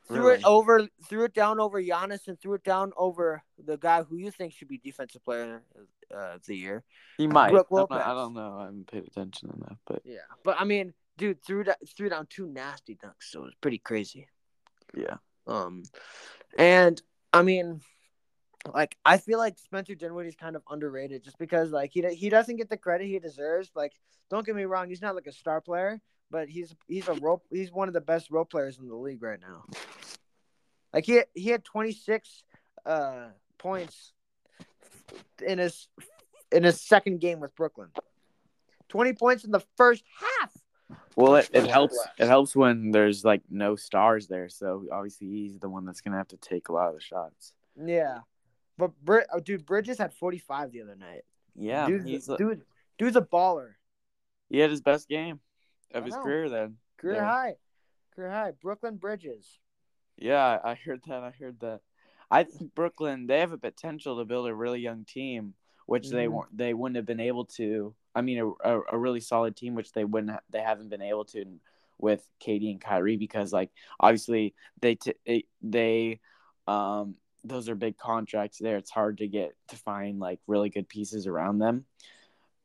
[0.08, 0.40] Threw Really?
[0.40, 4.18] it over, threw it down over Giannis, and threw it down over the guy who
[4.18, 5.62] you think should be defensive player
[6.12, 6.84] uh, of the year.
[7.20, 7.52] He might.
[7.52, 8.04] Brook I'm not- Lopez.
[8.08, 8.58] I don't know.
[8.58, 12.26] I haven't paid attention enough, but Yeah, but I mean, dude, threw da- threw down
[12.28, 14.28] two nasty dunks, so it was pretty crazy.
[14.98, 15.18] yeah.
[15.50, 15.84] Um,
[16.58, 17.02] and
[17.34, 17.82] I mean,
[18.74, 22.58] like I feel like Spencer Dinwiddie's kind of underrated just because like he he doesn't
[22.58, 23.72] get the credit he deserves.
[23.76, 23.94] Like,
[24.30, 27.44] don't get me wrong, he's not like a star player, but he's he's a role
[27.52, 29.64] he's one of the best role players in the league right now.
[30.94, 32.44] Like he he had 26
[32.86, 34.14] uh points
[35.46, 35.88] in his
[36.52, 37.90] in his second game with Brooklyn.
[38.90, 40.52] 20 points in the first half.
[41.20, 42.00] Well, it, it helps.
[42.18, 44.50] It helps when there's like no stars there.
[44.50, 47.54] So obviously he's the one that's gonna have to take a lot of the shots.
[47.82, 48.20] Yeah.
[48.78, 51.24] But Brid- oh, dude, Bridges had 45 the other night.
[51.56, 52.62] Yeah, dude, he's dude,
[52.98, 53.72] dude's a baller.
[54.50, 55.42] he had his best game
[55.94, 56.24] of I his know.
[56.24, 56.78] career then.
[56.98, 57.26] Career Yeah.
[57.26, 57.56] high.
[58.16, 58.52] Career high.
[58.62, 59.60] Brooklyn Bridges.
[60.18, 61.24] Yeah, I heard that.
[61.24, 61.82] I heard that.
[62.32, 65.56] I think Brooklyn they have a potential to build a really young team,
[65.89, 66.32] which they Mhm.
[66.32, 66.58] weren't.
[66.58, 67.93] They wouldn't have been able to.
[68.13, 70.32] I mean, a, a, a really solid team, which they wouldn't.
[70.32, 71.60] Ha- they haven't been able to
[71.97, 76.19] with KD and Kyrie because, like, obviously they t- they, they
[76.67, 78.78] um those are big contracts there.
[78.78, 81.86] It's hard to get to find like really good pieces around them.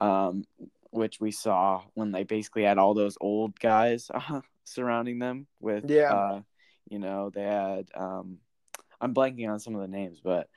[0.00, 0.44] Um,
[0.90, 4.10] which we saw when they basically had all those old guys
[4.64, 6.12] surrounding them with Yeah.
[6.12, 6.42] uh,
[6.88, 8.38] you know, they had um
[9.00, 10.48] I'm blanking on some of the names, but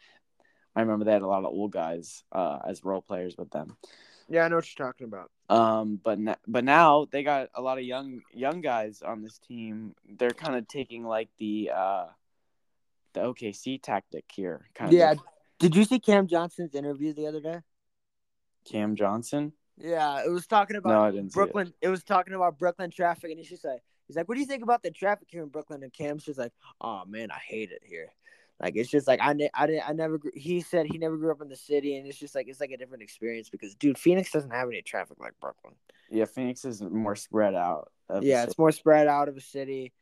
[0.77, 3.75] I remember they had a lot of old guys uh as role players with them.
[4.29, 5.31] Yeah, I know what you're talking about.
[5.49, 9.39] Um but na- but now they got a lot of young young guys on this
[9.39, 9.95] team.
[10.07, 12.05] They're kind of taking like the uh
[13.13, 15.13] the OKC tactic here kind Yeah.
[15.13, 15.19] of
[15.57, 17.61] Did you see Cam Johnson's interview the other day?
[18.65, 19.53] Cam Johnson.
[19.79, 21.43] Yeah, it was talking about No, I didn't see it.
[21.43, 21.73] Brooklyn.
[21.81, 21.87] It.
[21.87, 24.63] was talking about Brooklyn traffic, and he's just like, he's like, "What do you think
[24.63, 27.81] about the traffic here in Brooklyn?" And Cam's just like, "Oh man, I hate it
[27.85, 28.09] here."
[28.61, 30.17] Like it's just like I, ne- I, didn't, I never.
[30.17, 32.59] Grew, he said he never grew up in the city, and it's just like it's
[32.59, 35.75] like a different experience because, dude, Phoenix doesn't have any traffic like Brooklyn.
[36.09, 37.91] Yeah, Phoenix is more spread out.
[38.21, 39.93] yeah, it's more spread out of a city.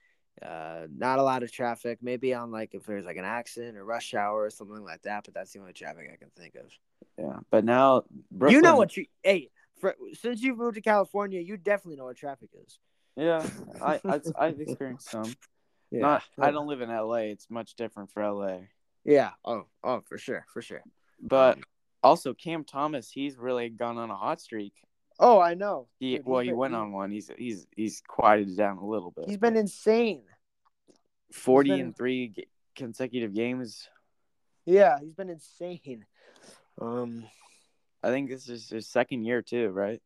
[0.41, 1.99] Uh, not a lot of traffic.
[2.01, 5.25] Maybe on like if there's like an accident or rush hour or something like that.
[5.25, 6.71] But that's the only traffic I can think of.
[7.17, 7.39] yeah.
[7.51, 9.05] But now Brooklyn, You know what you?
[9.21, 12.79] Hey, for, since you've moved to California, you definitely know what traffic is.
[13.17, 13.45] Yeah,
[13.81, 15.35] I, I I've experienced some.
[15.95, 16.01] Yeah.
[16.01, 17.29] Not I don't live in LA.
[17.31, 18.57] It's much different for LA.
[19.03, 19.31] Yeah.
[19.45, 19.65] Oh.
[19.83, 20.45] Oh, for sure.
[20.51, 20.81] For sure.
[21.21, 21.59] But
[22.03, 24.73] also Cam Thomas, he's really gone on a hot streak.
[25.19, 25.87] Oh, I know.
[25.99, 27.11] He Dude, well, he been- went on one.
[27.11, 29.25] He's he's he's quieted down a little bit.
[29.29, 30.23] He's been insane.
[31.31, 33.87] forty been- and three g- consecutive games.
[34.65, 36.05] Yeah, he's been insane.
[36.81, 37.23] Um,
[38.03, 40.01] I think this is his second year too, right?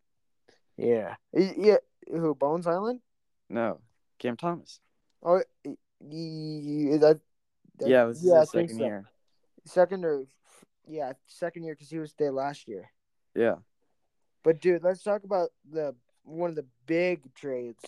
[0.77, 1.77] yeah, yeah.
[2.11, 3.01] Who Bones Hyland?
[3.49, 3.79] No,
[4.19, 4.79] Cam Thomas.
[5.23, 7.19] Oh, y- that,
[7.79, 8.85] that- yeah, is yeah, his second so.
[8.85, 9.05] year.
[9.65, 10.25] Second or
[10.87, 12.89] yeah, second year because he was there last year.
[13.35, 13.55] Yeah.
[14.43, 17.83] But dude, let's talk about the one of the big trades.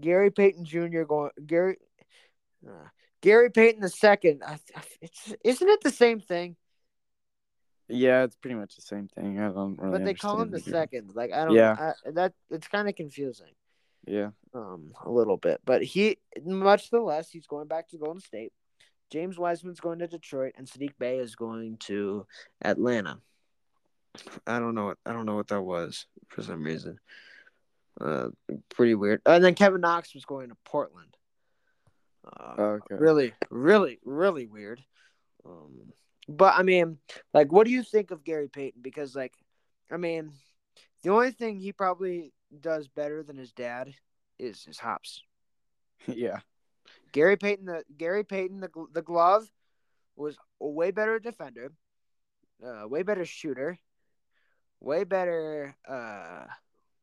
[0.00, 1.02] Gary Payton Jr.
[1.02, 1.76] going Gary
[2.66, 2.88] uh,
[3.20, 4.42] Gary Payton the second.
[5.00, 6.56] It's isn't it the same thing?
[7.88, 9.40] Yeah, it's pretty much the same thing.
[9.40, 9.98] I don't really.
[9.98, 11.12] but they call him the second.
[11.14, 11.54] Like I don't.
[11.54, 11.92] Yeah.
[12.06, 13.50] I, that it's kind of confusing.
[14.06, 14.30] Yeah.
[14.54, 18.52] Um, a little bit, but he much the less he's going back to Golden State.
[19.10, 22.26] James Wiseman's going to Detroit, and Saddiq Bey is going to
[22.62, 23.18] Atlanta.
[24.46, 26.98] I don't know what I don't know what that was for some reason.
[28.00, 28.28] Uh,
[28.70, 29.20] pretty weird.
[29.26, 31.16] And then Kevin Knox was going to Portland.
[32.24, 32.94] Uh, Okay.
[32.96, 34.82] really, really, really weird.
[35.44, 35.92] Um,
[36.28, 36.98] but I mean,
[37.34, 38.80] like, what do you think of Gary Payton?
[38.82, 39.34] Because, like,
[39.90, 40.32] I mean,
[41.02, 43.94] the only thing he probably does better than his dad
[44.38, 45.22] is his hops.
[46.06, 46.40] yeah.
[47.12, 49.50] Gary Payton, the Gary Payton, the the glove
[50.16, 51.72] was a way better defender,
[52.64, 53.78] uh, way better shooter,
[54.80, 55.76] way better.
[55.88, 56.44] Uh,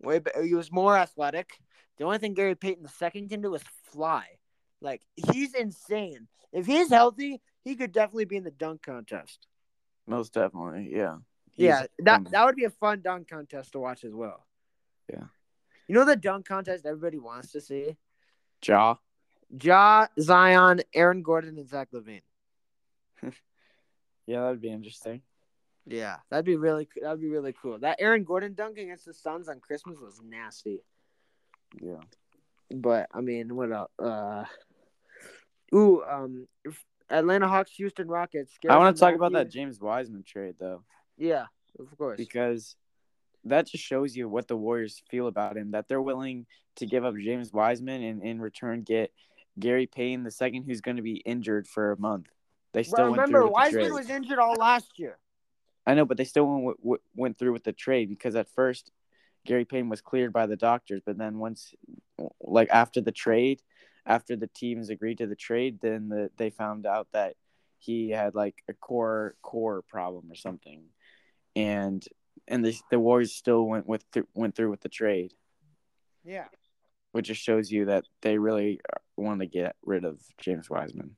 [0.01, 1.49] way be- he was more athletic.
[1.97, 4.25] The only thing Gary Payton the second can do is fly.
[4.81, 6.27] Like he's insane.
[6.51, 9.47] If he's healthy, he could definitely be in the dunk contest.
[10.05, 10.89] Most definitely.
[10.91, 11.17] Yeah.
[11.55, 14.45] yeah, that um, that would be a fun dunk contest to watch as well.
[15.11, 15.25] Yeah.
[15.87, 17.95] You know the dunk contest everybody wants to see?
[18.61, 18.97] Jaw.
[19.61, 22.21] Ja, Zion, Aaron Gordon, and Zach LaVine.
[24.25, 25.21] Yeah, that'd be interesting.
[25.85, 27.79] Yeah, that'd be really that'd be really cool.
[27.79, 30.81] That Aaron Gordon dunk against the Suns on Christmas was nasty.
[31.81, 32.01] Yeah.
[32.69, 33.89] But I mean, what else?
[33.97, 34.43] Uh,
[35.73, 38.53] ooh, um, if Atlanta Hawks, Houston Rockets.
[38.69, 40.83] I want to talk about that James Wiseman trade though,
[41.17, 41.45] Yeah,
[41.79, 42.17] of course.
[42.17, 42.75] because
[43.47, 45.71] that just shows you what the Warriors feel about him.
[45.71, 46.45] That they're willing
[46.77, 49.11] to give up James Wiseman and in return get
[49.59, 52.27] Gary Payton the second, who's going to be injured for a month.
[52.73, 55.17] They still Well, remember, through with the Wiseman was injured all last year.
[55.85, 58.91] I know, but they still went, w- went through with the trade because at first
[59.45, 61.73] Gary Payton was cleared by the doctors, but then once,
[62.41, 63.61] like after the trade,
[64.05, 67.35] after the teams agreed to the trade, then the, they found out that
[67.79, 70.83] he had like a core core problem or something,
[71.55, 72.05] and
[72.47, 75.33] and the the Warriors still went with th- went through with the trade,
[76.23, 76.47] Yeah.
[77.11, 78.79] which just shows you that they really
[79.15, 81.15] want to get rid of James Wiseman.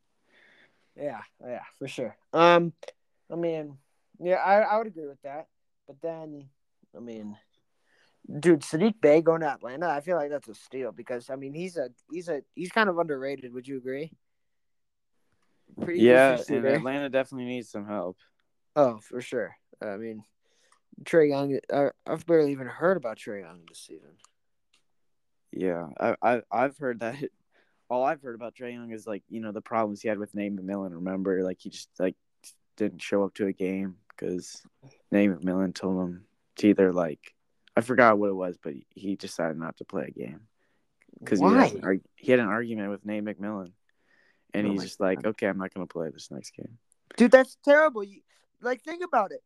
[0.96, 2.18] Yeah, yeah, for sure.
[2.34, 2.74] Um,
[3.32, 3.78] I mean,
[4.20, 5.48] yeah, I, I would agree with that.
[5.88, 6.50] But then,
[6.96, 7.38] I mean,
[8.40, 11.54] dude, Saddiq Bey going to Atlanta, I feel like that's a steal because I mean
[11.54, 13.54] he's a he's a he's kind of underrated.
[13.54, 14.12] Would you agree?
[15.82, 16.66] Pretty yeah, and.
[16.66, 18.18] Atlanta definitely needs some help.
[18.76, 19.56] Oh, for sure.
[19.82, 20.24] I mean,
[21.04, 21.60] Trae Young.
[21.72, 24.12] Uh, I've barely even heard about Trae Young this season.
[25.52, 27.18] Yeah, I, I I've heard that.
[27.90, 30.36] All I've heard about Trae Young is like you know the problems he had with
[30.36, 30.94] Nate McMillan.
[30.94, 32.16] Remember, like he just like
[32.78, 34.62] didn't show up to a game because
[35.12, 36.26] Nate McMillan told him
[36.58, 37.34] to either like
[37.76, 40.42] I forgot what it was, but he decided not to play a game
[41.20, 43.72] because he, had an he had an argument with Nate McMillan,
[44.54, 46.78] and Oh he's just like, okay, I'm not gonna play this next game.
[47.18, 48.04] Dude, that's terrible.
[48.04, 48.22] You,
[48.62, 49.42] like, think about it.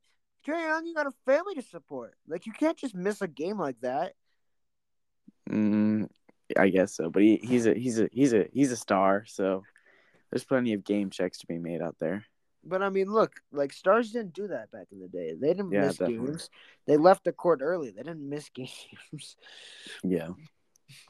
[0.45, 2.15] Trae Young, you got a family to support.
[2.27, 4.13] Like, you can't just miss a game like that.
[5.49, 6.09] Mm,
[6.57, 9.63] I guess so, but he, he's a he's a he's a he's a star, so
[10.31, 12.25] there's plenty of game checks to be made out there.
[12.63, 15.33] But I mean, look, like stars didn't do that back in the day.
[15.39, 16.27] They didn't Yeah, miss definitely.
[16.27, 16.49] games.
[16.87, 17.91] They left the court early.
[17.91, 19.35] They didn't miss games
[20.03, 20.29] Yeah.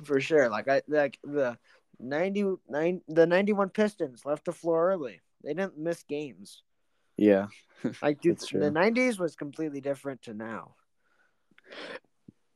[0.04, 0.50] for sure.
[0.50, 1.58] Like I like the
[2.00, 5.22] 99 the 91 Pistons left the floor early.
[5.44, 6.64] They didn't miss games.
[7.18, 7.48] Yeah.
[8.02, 10.76] Like dude, the 90s was completely different to now.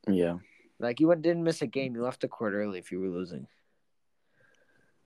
[0.08, 0.38] Yeah.
[0.80, 1.96] Like you didn't miss a game.
[1.96, 3.48] You left the court early if you were losing.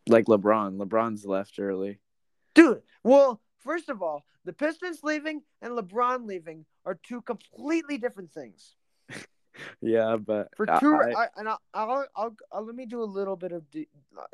[0.08, 0.78] Like LeBron.
[0.78, 2.00] LeBron's left early.
[2.54, 8.32] Dude, well, first of all, the Pistons leaving and LeBron leaving are two completely different
[8.32, 8.76] things.
[9.82, 13.06] Yeah, but For two, I- I, and I'll, I'll, I'll, I'll let me do a
[13.06, 13.86] little bit of, you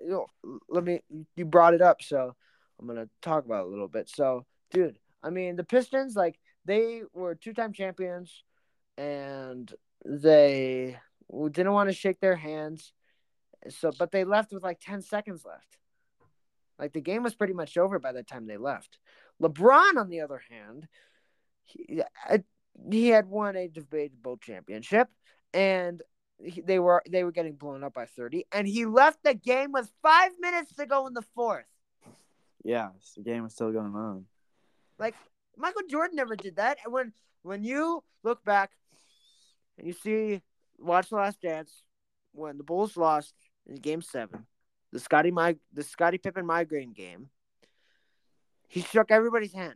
[0.03, 0.27] know,
[0.69, 1.01] let me.
[1.35, 2.35] You brought it up, so
[2.79, 4.09] I'm gonna talk about it a little bit.
[4.09, 8.43] So, dude, I mean, the Pistons, like, they were two-time champions,
[8.97, 9.73] and
[10.05, 10.97] they
[11.51, 12.93] didn't want to shake their hands.
[13.69, 15.77] So, but they left with like ten seconds left.
[16.79, 18.99] Like the game was pretty much over by the time they left.
[19.41, 20.87] LeBron, on the other hand,
[21.63, 22.01] he,
[22.91, 25.09] he had won a debatable championship,
[25.53, 26.01] and
[26.37, 29.71] he, they were they were getting blown up by thirty, and he left the game
[29.71, 31.65] with five minutes to go in the fourth.
[32.63, 34.25] yeah, the game was still going on.
[34.99, 35.15] Like
[35.55, 36.77] Michael Jordan never did that.
[36.83, 38.71] And when when you look back
[39.77, 40.41] and you see
[40.77, 41.83] watch the last dance
[42.33, 43.33] when the Bulls lost
[43.65, 44.45] in game seven,
[44.91, 47.29] the Scottie my the Scottie Pippen migraine game,
[48.67, 49.75] he shook everybody's hand.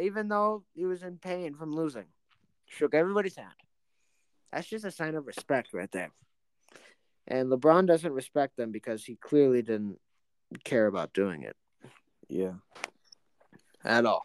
[0.00, 2.06] Even though he was in pain from losing.
[2.66, 3.54] Shook everybody's hand.
[4.52, 6.10] That's just a sign of respect right there.
[7.26, 10.00] And LeBron doesn't respect them because he clearly didn't
[10.64, 11.56] care about doing it.
[12.28, 12.54] Yeah.
[13.84, 14.22] At all.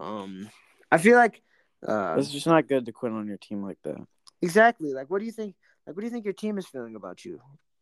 [0.00, 0.48] Um
[0.90, 1.42] I feel like
[1.86, 3.96] uh It's just not good to quit on your team like that.
[4.42, 4.92] exactly.
[4.92, 5.54] Like what do you think
[5.86, 7.40] like what do you think your team is feeling about you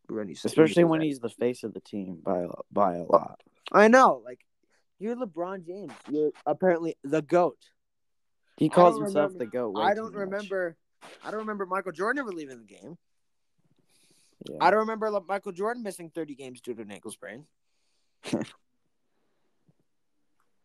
[0.08, 1.06] when you Especially when that?
[1.06, 3.40] he's the face of the team by a, by a lot.
[3.72, 4.40] I know, like
[4.98, 5.92] you're LeBron James.
[6.10, 7.58] You're apparently the GOAT.
[8.56, 9.70] He calls himself remember- the GOAT.
[9.74, 10.20] way I don't much.
[10.20, 10.76] remember
[11.24, 12.96] I don't remember Michael Jordan ever leaving the game.
[14.48, 14.56] Yeah.
[14.60, 17.46] I don't remember Michael Jordan missing 30 games due to an ankle sprain.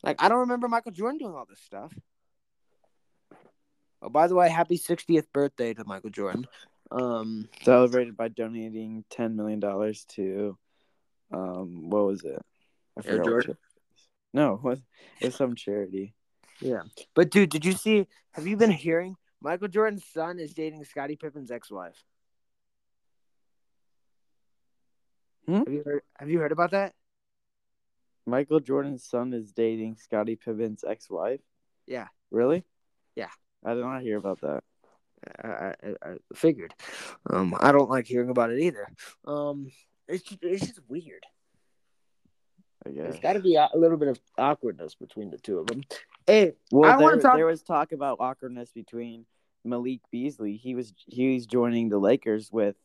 [0.03, 1.93] like I don't remember Michael Jordan doing all this stuff.
[4.01, 6.47] Oh, by the way, happy 60th birthday to Michael Jordan.
[6.89, 10.57] Um, Celebrated by donating ten million dollars to,
[11.31, 12.41] um, what was it?
[12.97, 13.51] I Air Jordan?
[13.51, 13.57] it.
[14.33, 14.79] No, it was,
[15.21, 16.13] it was some charity.
[16.59, 16.81] yeah.
[17.15, 18.07] But dude, did you see?
[18.31, 22.03] Have you been hearing Michael Jordan's son is dating Scottie Pippen's ex-wife?
[25.45, 25.57] Hmm?
[25.59, 26.01] Have you heard?
[26.17, 26.93] Have you heard about that?
[28.25, 31.41] Michael Jordan's son is dating Scottie Pippen's ex-wife.
[31.87, 32.07] Yeah.
[32.29, 32.63] Really?
[33.15, 33.29] Yeah.
[33.65, 34.63] I did not hear about that.
[35.43, 36.73] I, I, I figured.
[37.29, 38.87] Um, I don't like hearing about it either.
[39.25, 39.71] Um,
[40.07, 41.23] it's just, it's just weird.
[42.85, 43.03] I guess.
[43.03, 45.83] There's got to be a a little bit of awkwardness between the two of them.
[46.25, 49.25] Hey, Well, I there, talk- there was talk about awkwardness between
[49.63, 50.57] Malik Beasley.
[50.57, 52.75] He was he was joining the Lakers with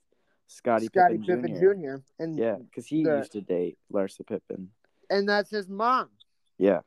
[0.49, 1.73] Scottie Pippen, Pippen Jr.
[1.75, 1.95] Jr.
[2.19, 4.69] and Yeah, because he The- used to date Larsa Pippen.
[5.11, 6.11] And that's his mom,
[6.59, 6.81] Yeah.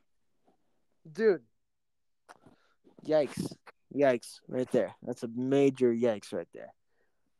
[1.10, 1.42] dude.
[3.06, 3.54] Yikes!
[3.94, 4.40] Yikes!
[4.48, 4.94] Right there.
[5.02, 6.72] That's a major yikes right there.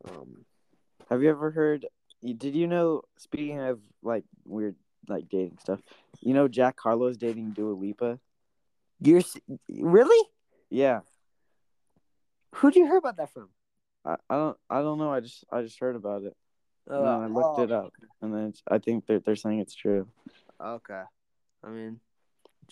[0.08, 0.44] Um,
[1.10, 1.86] Have you ever heard?
[2.22, 3.02] Did you know?
[3.18, 4.76] Speaking of like weird
[5.08, 5.80] like dating stuff,
[6.20, 8.18] you know Jack Harlow's dating Dua Lipa.
[9.00, 9.22] you're
[9.68, 10.28] really?
[10.70, 11.00] Yeah,
[12.56, 13.48] Who'd you hear about that from?
[14.04, 15.12] I, I don't I don't know.
[15.12, 16.36] I just I just heard about it.
[16.86, 19.60] And then I looked oh, it up, and then it's, I think they're they're saying
[19.60, 20.08] it's true.
[20.62, 21.02] Okay.
[21.64, 22.00] I mean,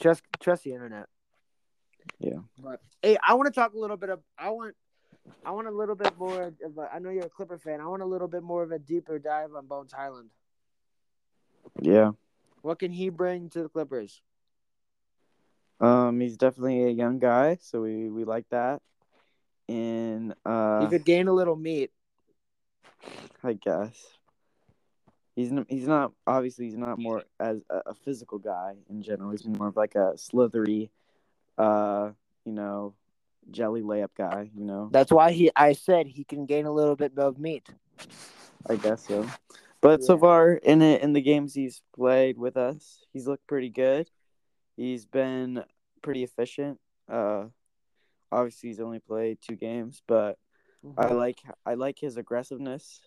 [0.01, 1.07] trust trust the internet.
[2.19, 2.39] Yeah.
[2.59, 4.21] But hey, I want to talk a little bit of.
[4.39, 4.75] I want.
[5.45, 6.79] I want a little bit more of.
[6.79, 7.81] A, I know you're a Clipper fan.
[7.81, 10.31] I want a little bit more of a deeper dive on Bones Hyland.
[11.81, 12.13] Yeah.
[12.63, 14.21] What can he bring to the Clippers?
[15.81, 18.83] Um, he's definitely a young guy, so we we like that.
[19.69, 21.91] And uh, he could gain a little meat.
[23.45, 24.18] I guess
[25.39, 29.31] he's n- he's not obviously he's not more as a, a physical guy in general.
[29.31, 30.91] He's more of like a slithery,
[31.57, 32.11] uh,
[32.45, 32.95] you know,
[33.53, 34.51] jelly layup guy.
[34.57, 35.51] You know, That's why he.
[35.55, 37.69] I said he can gain a little bit of meat.
[38.69, 39.29] I guess so.
[39.81, 43.71] But so far in it in the games he's played with us, he's looked pretty
[43.71, 44.11] good.
[44.77, 45.63] He's been
[46.03, 46.81] pretty efficient.
[47.09, 47.45] Uh,
[48.33, 50.37] obviously he's only played two games, but
[50.97, 53.01] I like I like his aggressiveness.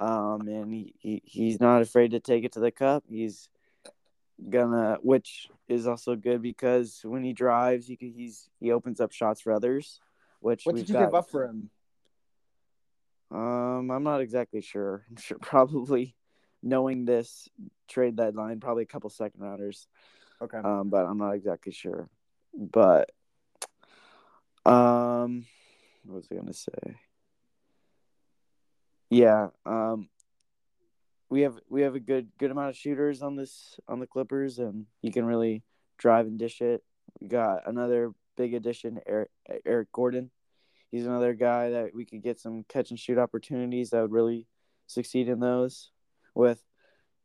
[0.00, 3.04] Um, and he, he he's not afraid to take it to the cup.
[3.08, 3.50] He's
[4.48, 9.42] gonna, which is also good because when he drives, he he's he opens up shots
[9.42, 10.00] for others.
[10.40, 11.68] Which What did you got, give up for him?
[13.30, 15.04] Um, I'm not exactly sure.
[15.10, 16.16] I'm sure probably
[16.62, 17.50] knowing this
[17.86, 19.86] trade deadline, probably a couple second rounders.
[20.40, 20.58] Okay.
[20.58, 22.08] Um, but I'm not exactly sure.
[22.54, 23.10] But
[24.64, 25.44] um,
[26.06, 26.96] what was I gonna say?
[29.10, 29.48] Yeah.
[29.66, 30.08] Um,
[31.28, 34.58] we have we have a good good amount of shooters on this on the Clippers,
[34.58, 35.62] and you can really
[35.98, 36.82] drive and dish it.
[37.20, 39.30] We got another big addition, Eric,
[39.66, 40.30] Eric Gordon.
[40.90, 44.46] He's another guy that we could get some catch and shoot opportunities that would really
[44.86, 45.90] succeed in those.
[46.34, 46.62] With,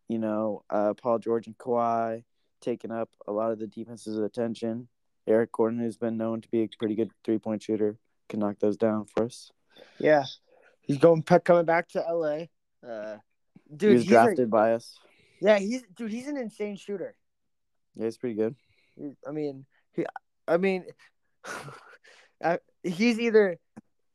[0.07, 2.23] you know, uh, Paul George and Kawhi
[2.61, 4.88] taking up a lot of the defense's attention.
[5.27, 7.97] Eric Gordon, who's been known to be a pretty good three point shooter,
[8.29, 9.51] can knock those down for us.
[9.99, 10.25] Yeah,
[10.88, 12.45] he's going coming back to LA.
[12.88, 13.17] Uh,
[13.75, 14.97] dude, he was he's drafted A, by us.
[15.41, 16.11] yeah, he's dude.
[16.11, 17.15] He's an insane shooter.
[17.95, 18.55] Yeah, he's pretty good.
[19.27, 20.05] I mean, he,
[20.47, 20.86] I mean,
[22.43, 23.57] I, he's either,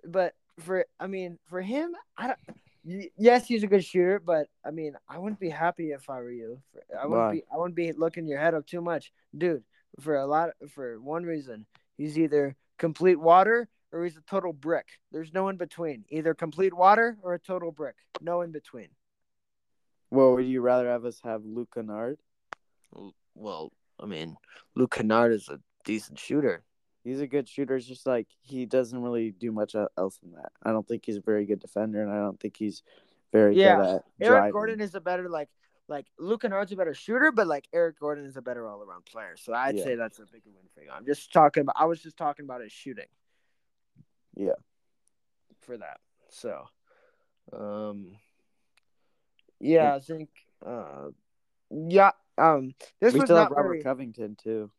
[0.04, 2.38] but for I mean, for him, I don't.
[2.82, 6.32] Yes, he's a good shooter, but I mean, I wouldn't be happy if I were
[6.32, 6.62] you.
[6.98, 7.32] I wouldn't Why?
[7.32, 7.42] be.
[7.52, 9.64] I wouldn't be looking your head up too much, dude.
[10.00, 11.66] For a lot, for one reason,
[11.98, 14.86] he's either complete water or he's a total brick.
[15.12, 16.04] There's no in between.
[16.10, 17.96] Either complete water or a total brick.
[18.20, 18.88] No in between.
[20.10, 22.18] Well, would you rather have us have Luke Kennard?
[23.34, 24.36] Well, I mean,
[24.74, 26.64] Luke Kennard is a decent shooter.
[27.04, 27.76] He's a good shooter.
[27.76, 30.52] It's just like he doesn't really do much else than that.
[30.62, 32.82] I don't think he's a very good defender, and I don't think he's
[33.32, 33.76] very yeah.
[33.76, 34.52] good at Eric driving.
[34.52, 35.48] Gordon is a better like
[35.88, 39.04] like Luke Kennard's a better shooter, but like Eric Gordon is a better all around
[39.06, 39.36] player.
[39.36, 39.84] So I'd Yeah.
[39.84, 40.90] say that's a bigger win for you.
[40.90, 41.76] I'm just talking about.
[41.78, 43.06] I was just talking about his shooting.
[44.36, 44.58] Yeah.
[45.60, 46.00] For that,
[46.30, 46.64] so,
[47.52, 48.16] um,
[49.60, 50.30] yeah, I think,
[50.64, 51.10] uh,
[51.70, 54.70] yeah, um, this we was still not have Robert very- Covington too.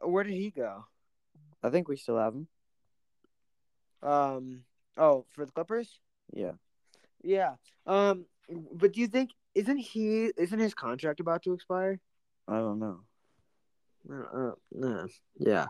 [0.00, 0.84] Where did he go?
[1.62, 2.48] I think we still have him.
[4.02, 4.64] Um,
[4.96, 5.98] oh, for the Clippers.
[6.32, 6.52] Yeah.
[7.22, 7.54] Yeah.
[7.84, 11.98] Um, but do you think isn't he isn't his contract about to expire?
[12.46, 13.00] I don't know.
[14.08, 14.52] Uh,
[14.82, 15.06] uh,
[15.38, 15.66] yeah,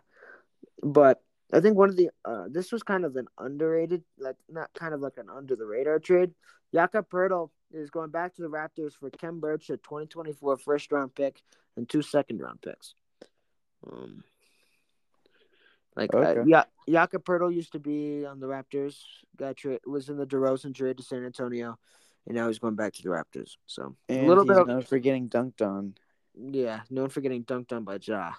[0.83, 1.23] but
[1.53, 4.93] I think one of the uh, this was kind of an underrated, like not kind
[4.95, 6.33] of like an under the radar trade.
[6.75, 11.15] Jakob Poeltl is going back to the Raptors for Khem Birch, a 2024 first round
[11.15, 11.41] pick
[11.77, 12.95] and two second round picks.
[13.91, 14.23] Um,
[15.97, 16.43] like uh, Okay.
[16.51, 18.99] yeah, Jakob Poeltl used to be on the Raptors.
[19.37, 21.79] Got tra- was in the DeRozan trade to San Antonio,
[22.27, 23.57] and now he's going back to the Raptors.
[23.67, 25.95] So And a little he's bit of known for getting dunked on.
[26.35, 28.33] yeah, known for getting dunked on by Ja.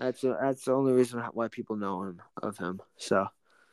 [0.00, 2.80] That's that's the only reason why people know him of him.
[2.96, 3.26] So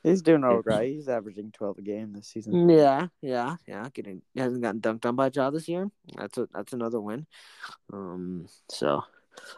[0.03, 0.88] He's doing all right.
[0.89, 2.69] He's averaging twelve a game this season.
[2.69, 3.88] yeah, yeah, yeah.
[3.93, 5.89] Getting he hasn't gotten dunked on by Ja this year.
[6.15, 7.25] That's a that's another win.
[7.91, 8.47] Um.
[8.69, 9.03] So,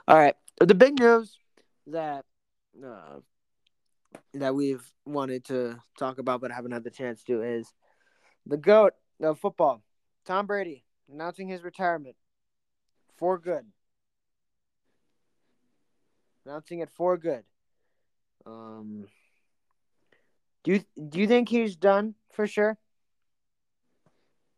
[0.08, 0.36] all right.
[0.60, 1.38] The big news
[1.88, 2.26] that
[2.84, 3.20] uh
[4.34, 7.72] that we've wanted to talk about but haven't had the chance to is
[8.46, 9.84] the goat of football,
[10.26, 12.16] Tom Brady, announcing his retirement
[13.18, 13.66] for good.
[16.50, 17.44] Announcing it for good.
[18.44, 19.06] Um.
[20.64, 22.76] Do you do you think he's done for sure?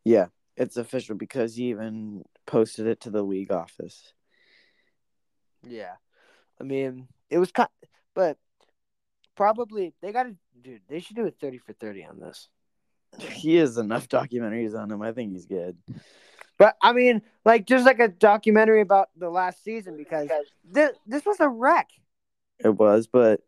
[0.06, 4.14] Yeah, it's official because he even posted it to the league office.
[5.68, 5.96] Yeah,
[6.62, 7.68] I mean it was kind,
[8.16, 8.38] but
[9.36, 10.84] probably they got to, dude.
[10.88, 12.48] They should do a thirty for thirty on this.
[13.20, 15.02] He has enough documentaries on him.
[15.02, 15.78] I think he's good.
[16.62, 20.30] But I mean, like just like a documentary about the last season because
[20.64, 21.90] this this was a wreck.
[22.60, 23.42] It was, but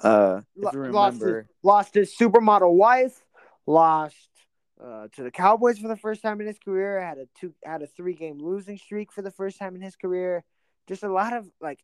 [0.00, 3.24] uh, Lo- if you lost his, lost his supermodel wife,
[3.66, 4.28] lost
[4.80, 7.00] uh, to the Cowboys for the first time in his career.
[7.00, 9.96] Had a two had a three game losing streak for the first time in his
[9.96, 10.44] career.
[10.86, 11.80] Just a lot of like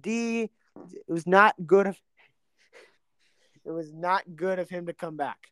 [0.00, 0.50] D.
[0.92, 2.00] It was not good of.
[3.64, 5.50] It was not good of him to come back.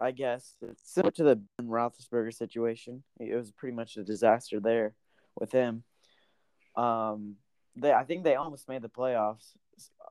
[0.00, 3.02] I guess it's similar to the Ben Roethlisberger situation.
[3.18, 4.94] It was pretty much a disaster there
[5.38, 5.82] with him.
[6.76, 7.36] Um,
[7.76, 9.50] they I think they almost made the playoffs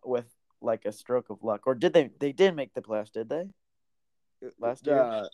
[0.03, 0.25] with
[0.61, 2.11] like a stroke of luck, or did they?
[2.19, 3.45] They did make the playoffs, did they?
[4.59, 5.27] Last year, Uh,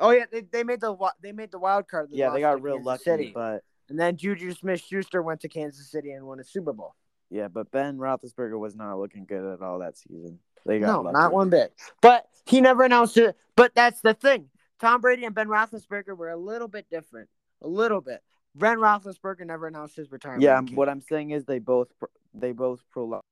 [0.00, 2.08] oh yeah, they, they made the they made the wild card.
[2.12, 3.32] yeah, they got real Kansas lucky, City.
[3.34, 6.94] but and then Juju Smith Schuster went to Kansas City and won a Super Bowl.
[7.30, 10.38] yeah, but Ben Roethlisberger was not looking good at all that season.
[10.66, 11.14] They got No, lucky.
[11.18, 11.72] not one bit.
[12.02, 13.36] But he never announced it.
[13.56, 14.48] But that's the thing.
[14.80, 17.28] Tom Brady and Ben Roethlisberger were a little bit different.
[17.62, 18.22] A little bit.
[18.54, 20.42] Ben Roethlisberger never announced his retirement.
[20.42, 21.88] Yeah, what I'm saying is they both
[22.34, 23.22] they both prolonged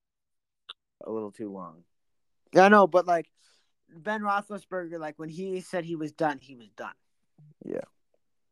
[1.05, 1.85] a little too long.
[2.53, 3.31] Yeah, I know, but like
[3.89, 6.95] Ben Roethlisberger, like when he said he was done, he was done.
[7.65, 7.81] Yeah.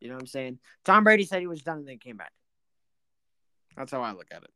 [0.01, 0.59] You know what I'm saying?
[0.85, 2.33] Tom Brady said he was done and then came back.
[3.77, 4.51] That's how I look at it.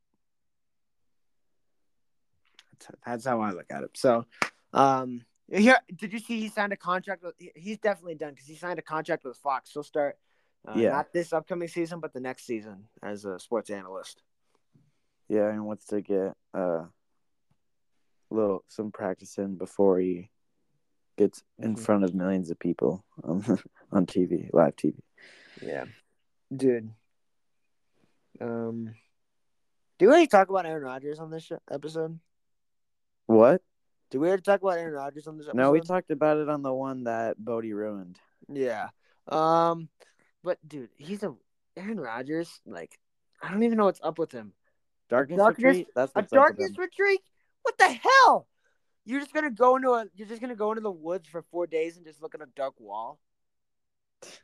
[2.71, 3.91] That's, that's how I look at it.
[3.97, 4.27] So,
[4.73, 7.23] um, here, did you see he signed a contract?
[7.23, 9.71] With, he's definitely done because he signed a contract with Fox.
[9.73, 10.19] He'll start,
[10.67, 10.91] uh, Yeah.
[10.91, 14.23] not this upcoming season, but the next season as a sports analyst.
[15.29, 16.87] Yeah, and wants to get uh
[18.31, 20.31] little some practice in before he
[21.17, 21.81] gets in Mhm.
[21.81, 23.43] front of millions of people on
[23.93, 25.03] on TV, live TV.
[25.63, 25.87] Yeah,
[26.55, 26.93] dude.
[28.41, 28.95] Um,
[29.99, 32.21] do we talk about Aaron Rodgers on this sh- episode?
[33.27, 33.63] What?
[34.11, 35.59] Did we already talk about Aaron Rodgers on this episode?
[35.61, 38.19] No, we talked about it on the one that Bodie ruined.
[38.49, 38.89] Yeah.
[39.29, 39.89] Um,
[40.43, 41.35] but dude, he's a
[41.77, 42.61] Aaron Rodgers.
[42.65, 42.99] Like,
[43.43, 44.53] I don't even know what's up with him.
[45.11, 45.89] Darkness, Darkness- Retreat.
[45.95, 47.21] That's A what's up with darkness retreat?
[47.63, 48.47] What the hell?
[49.05, 50.07] You're just gonna go into a.
[50.15, 52.49] You're just gonna go into the woods for four days and just look at a
[52.57, 53.19] dark wall.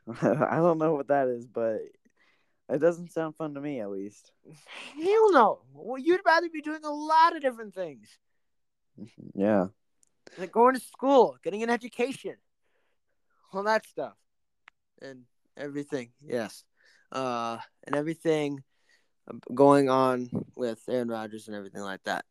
[0.23, 1.81] I don't know what that is, but
[2.71, 4.33] it doesn't sound fun to me, at least.
[4.97, 5.61] Hell no.
[5.75, 8.09] Well, you'd rather be doing a lot of different things,
[9.35, 9.67] Yeah.
[10.39, 12.37] like going to school, getting an education,
[13.53, 14.15] all that stuff,
[15.03, 15.23] and
[15.57, 16.13] everything.
[16.25, 16.65] Yes.
[17.13, 18.63] Uh, and everything
[19.55, 22.25] going on with Aaron Rodgers and everything like that.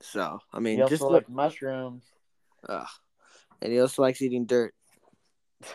[0.00, 1.12] So I mean, He also just look.
[1.12, 2.04] liked mushrooms.
[2.68, 2.88] Ugh.
[3.60, 4.74] And he also likes eating dirt.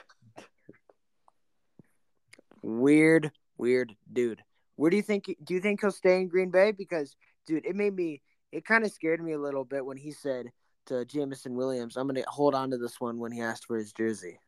[2.62, 4.42] Weird, weird dude.
[4.76, 5.26] Where do you think?
[5.44, 6.72] Do you think he'll stay in Green Bay?
[6.72, 7.16] Because,
[7.46, 8.22] dude, it made me.
[8.52, 10.52] It kind of scared me a little bit when he said
[10.88, 13.92] to Jameson Williams, "I'm gonna hold on to this one" when he asked for his
[13.92, 14.40] jersey.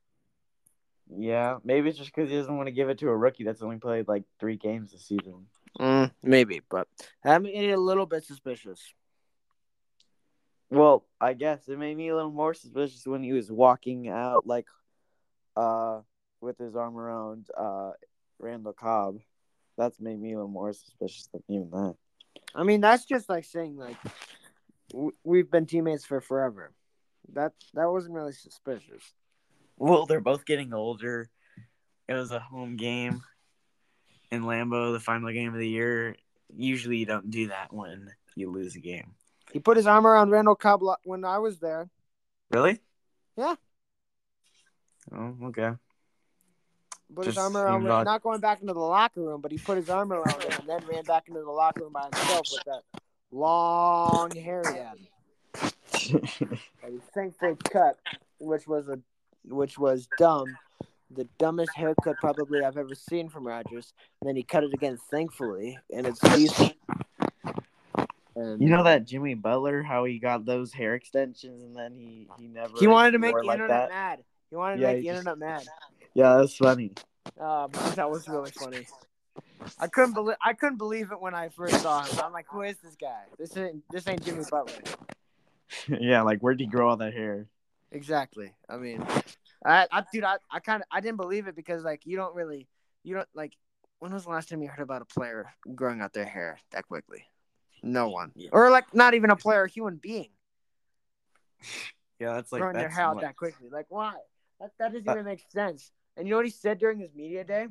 [1.18, 3.62] Yeah, maybe it's just because he doesn't want to give it to a rookie that's
[3.62, 5.47] only played like three games this season.
[5.80, 6.88] Mm, maybe, but
[7.24, 8.93] that made it a little bit suspicious.
[10.70, 14.45] Well, I guess it made me a little more suspicious when he was walking out
[14.45, 14.68] like
[15.56, 16.02] uh
[16.41, 17.91] with his arm around uh
[18.38, 19.20] Randall Cobb.
[19.78, 21.95] That's made me a little more suspicious than even that.
[22.56, 23.97] I mean, that's just like saying like
[24.91, 26.72] w- we've been teammates for forever.
[27.34, 29.04] That that wasn't really suspicious.
[29.78, 31.30] Well, they're both getting older.
[32.08, 33.22] It was a home game
[34.32, 36.16] in Lambeau, the final game of the year.
[36.56, 39.14] Usually, you don't do that when you lose a game.
[39.54, 41.89] He put his arm around Randall Cobb when I was there.
[42.52, 42.80] Really?
[43.38, 43.56] Yeah.
[45.12, 45.72] Oh, okay.
[47.16, 49.57] Put his arm around seems him, not going back into the locker room, but he
[49.57, 52.47] put his arm around him and then ran back into the locker room by himself
[52.51, 52.82] with that
[53.32, 54.97] long hair he had.
[56.82, 57.97] that he thankfully cut,
[58.39, 58.99] which was a
[59.45, 60.45] which was dumb.
[61.12, 63.93] The dumbest haircut probably I've ever seen from Rodgers.
[64.22, 66.74] And then he cut it again, thankfully, and it's decent.
[68.36, 72.30] And you know that Jimmy Butler, how he got those hair extensions and then he
[72.38, 73.89] he never he wanted to make the like internet that.
[73.89, 74.20] mad.
[74.51, 75.68] He wanted to Yeah, make he the just- internet mad.
[76.14, 76.91] Yeah, that's funny.
[77.39, 78.88] Um, that was really funny.
[79.80, 82.20] I couldn't believe I couldn't believe it when I first saw him.
[82.24, 83.24] I'm like, who is this guy?
[83.38, 84.74] This ain't this ain't Jimmy Butler.
[85.88, 87.47] yeah, like where'd he grow all that hair?
[87.91, 88.53] Exactly.
[88.70, 89.05] I mean,
[89.66, 92.36] I, I dude, I, I kind of I didn't believe it because like you don't
[92.36, 92.68] really
[93.03, 93.53] you don't like
[93.99, 96.88] when was the last time you heard about a player growing out their hair that
[96.88, 97.26] quickly?
[97.84, 98.32] No one.
[98.36, 98.49] Yeah.
[98.51, 100.30] Or like not even a player, a human being
[102.20, 103.70] Yeah, that's like growing their that's hair out what- that quickly.
[103.72, 104.16] Like why?
[104.60, 105.91] That that doesn't Uh, even make sense.
[106.20, 107.67] And you know what he said during his media day?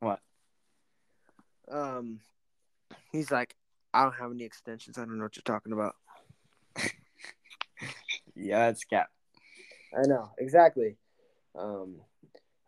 [0.00, 0.18] What?
[1.70, 2.18] Um,
[3.12, 3.54] he's like,
[3.94, 4.98] I don't have any extensions.
[4.98, 5.94] I don't know what you're talking about.
[8.38, 9.08] Yeah, that's cap.
[9.96, 10.98] I know exactly.
[11.58, 11.96] Um,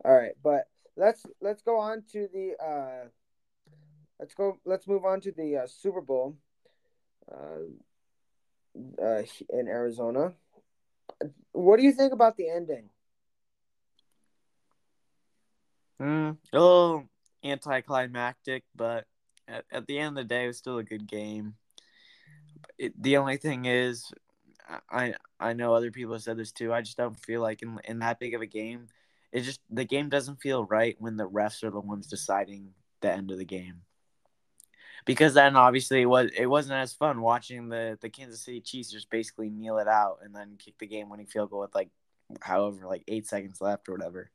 [0.03, 0.65] all right, but
[0.97, 3.09] let's let's go on to the uh,
[4.19, 6.37] let's go let's move on to the uh, Super Bowl,
[7.31, 7.69] uh,
[9.03, 10.33] uh, in Arizona.
[11.53, 12.89] What do you think about the ending?
[16.01, 17.09] Mm, a little
[17.45, 19.07] anticlimactic, but
[19.49, 21.55] at, at the end of the day, it was still a good game.
[22.79, 24.13] It, the only thing is,
[24.91, 26.73] I I know other people have said this too.
[26.73, 28.89] I just don't feel like in in that big of a game,
[29.33, 33.13] it just the game doesn't feel right when the refs are the ones deciding the
[33.13, 33.83] end of the game.
[35.05, 38.91] Because then obviously it was it wasn't as fun watching the the Kansas City Chiefs
[38.93, 41.91] just basically kneel it out and then kick the game winning field goal with like
[42.43, 44.31] however like eight seconds left or whatever.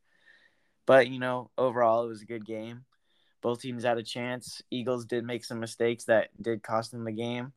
[0.85, 2.85] But you know, overall, it was a good game.
[3.41, 4.61] Both teams had a chance.
[4.71, 7.53] Eagles did make some mistakes that did cost them the game.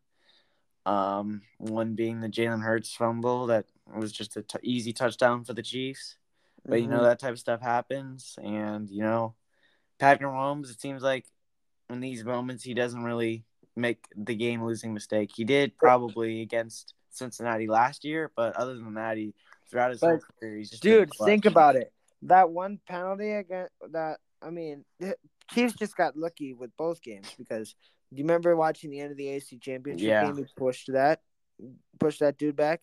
[0.85, 5.53] Um, one being the Jalen Hurts fumble that was just a t- easy touchdown for
[5.53, 6.17] the Chiefs.
[6.69, 9.35] But you know that type of stuff happens, and you know,
[9.99, 10.71] Patrick Mahomes.
[10.71, 11.25] It seems like
[11.89, 13.45] in these moments he doesn't really
[13.77, 15.31] make the game losing mistake.
[15.35, 19.35] He did probably against Cincinnati last year, but other than that, he
[19.71, 21.93] throughout his whole career, he's just dude, think about it.
[22.23, 23.69] That one penalty again.
[23.93, 24.85] That I mean,
[25.51, 27.75] Chiefs just got lucky with both games because
[28.13, 30.27] do you remember watching the end of the AC Championship Yeah.
[30.27, 30.37] game?
[30.37, 31.21] He pushed that,
[31.99, 32.83] pushed that dude back.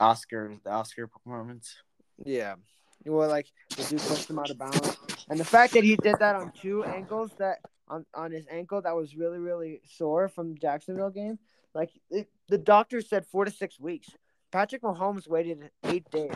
[0.00, 1.74] Oscar, the Oscar performance.
[2.24, 2.56] Yeah.
[3.04, 3.46] Well, like
[3.76, 4.98] the dude pushed him out of bounds,
[5.30, 7.58] and the fact that he did that on two ankles that
[7.88, 11.38] on on his ankle that was really really sore from Jacksonville game.
[11.72, 14.08] Like it, the doctor said, four to six weeks.
[14.50, 16.32] Patrick Mahomes waited eight days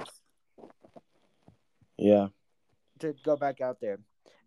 [2.01, 2.29] Yeah.
[3.01, 3.99] to go back out there,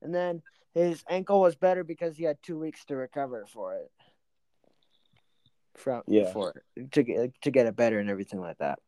[0.01, 0.41] and then
[0.73, 3.91] his ankle was better because he had two weeks to recover for it.
[5.75, 6.31] From Yeah.
[6.31, 8.79] for it to get to get it better and everything like that.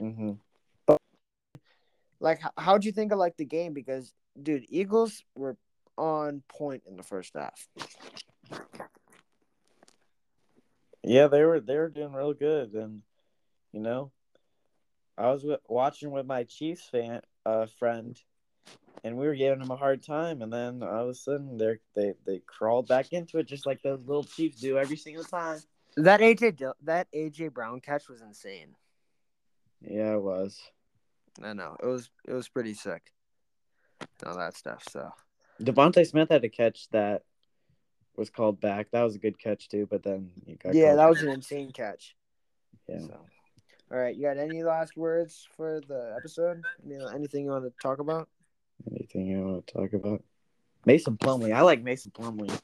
[0.00, 0.32] Mm-hmm.
[2.20, 5.56] like how, how'd you think of like the game because dude eagles were
[5.96, 7.68] on point in the first half
[11.04, 13.02] Yeah, they were they were doing real good, and
[13.72, 14.12] you know,
[15.18, 18.20] I was with, watching with my Chiefs fan uh, friend,
[19.04, 21.78] and we were giving him a hard time, and then all of a sudden they
[21.94, 25.60] they they crawled back into it just like those little Chiefs do every single time.
[25.96, 28.74] that aj that aj brown catch was insane
[29.82, 30.58] Yeah, it was.
[31.42, 33.12] i know it was it was pretty sick
[34.24, 35.10] all that stuff so
[35.60, 37.22] DeVonta Smith had a catch that
[38.16, 38.90] was called back.
[38.90, 40.30] That was a good catch too, but then
[40.72, 41.08] yeah that back.
[41.10, 42.16] was an insane catch
[42.88, 43.00] yeah.
[43.00, 43.26] so
[43.92, 47.72] all right you got any last words for the episode Any, anything you want to
[47.82, 48.28] talk about
[48.90, 50.22] Anything you want to talk about?
[50.84, 51.54] Mason Plumlee.
[51.54, 52.58] I like Mason Plumlee.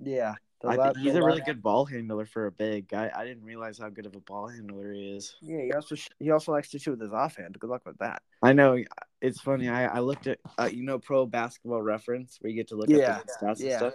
[0.00, 0.34] Yeah,
[0.64, 2.94] I think he's a really good ball handler for a big.
[2.94, 5.34] I, I didn't realize how good of a ball handler he is.
[5.40, 7.58] Yeah, he also sh- he also likes to shoot with his offhand.
[7.58, 8.22] Good luck with that.
[8.42, 8.78] I know
[9.20, 9.68] it's funny.
[9.68, 12.88] I, I looked at uh, you know Pro Basketball Reference where you get to look
[12.88, 13.94] Yeah, at the stats yeah, and stuff.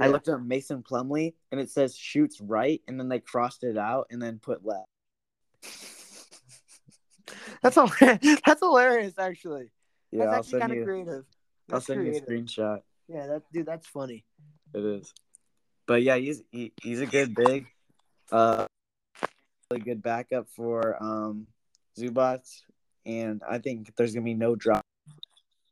[0.00, 0.12] I Yeah.
[0.12, 4.06] looked at Mason Plumlee and it says shoots right, and then they crossed it out
[4.10, 4.88] and then put left.
[7.62, 7.90] That's all.
[8.00, 9.70] That's hilarious, actually.
[10.10, 11.14] Yeah, I'll that's actually send kind of creative.
[11.14, 11.24] I'll
[11.68, 12.28] That's send creative.
[12.28, 12.80] you a screenshot.
[13.08, 14.24] Yeah, that dude, that's funny.
[14.72, 15.12] It is.
[15.86, 17.66] But yeah, he's he, he's a good big,
[18.30, 18.66] uh,
[19.70, 21.46] really good backup for um
[21.98, 22.40] Zubac,
[23.04, 24.84] and I think there's gonna be no drop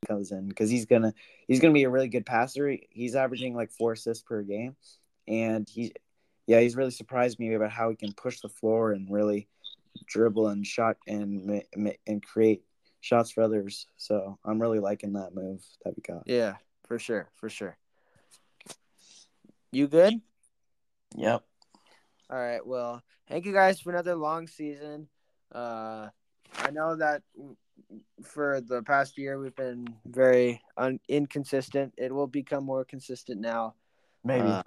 [0.06, 1.14] comes in because he's gonna
[1.46, 2.76] he's gonna be a really good passer.
[2.90, 4.76] He's averaging like four assists per game,
[5.28, 5.92] and he,
[6.46, 9.48] yeah, he's really surprised me about how he can push the floor and really
[10.06, 12.62] dribble and shot and ma- ma- and create
[13.00, 13.86] shots for others.
[13.96, 16.22] So I'm really liking that move that we got.
[16.26, 16.54] Yeah,
[16.86, 17.76] for sure, for sure.
[19.70, 20.20] You good?
[21.16, 21.42] Yep.
[22.30, 22.66] All right.
[22.66, 25.08] Well, thank you guys for another long season.
[25.54, 26.08] Uh,
[26.58, 27.22] I know that
[28.22, 31.94] for the past year we've been very un- inconsistent.
[31.98, 33.74] It will become more consistent now.
[34.24, 34.48] Maybe.
[34.48, 34.62] Uh,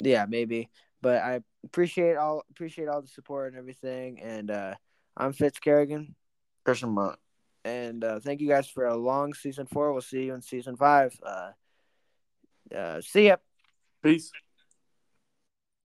[0.00, 0.70] yeah, maybe.
[1.00, 4.20] But I appreciate all appreciate all the support and everything.
[4.20, 4.74] And uh,
[5.16, 6.14] I'm Fitz Kerrigan.
[6.64, 7.18] Christian Mont.
[7.64, 9.92] And uh, thank you guys for a long season four.
[9.92, 11.18] We'll see you in season five.
[11.22, 11.50] Uh,
[12.74, 13.36] uh, see ya.
[14.02, 14.30] Peace.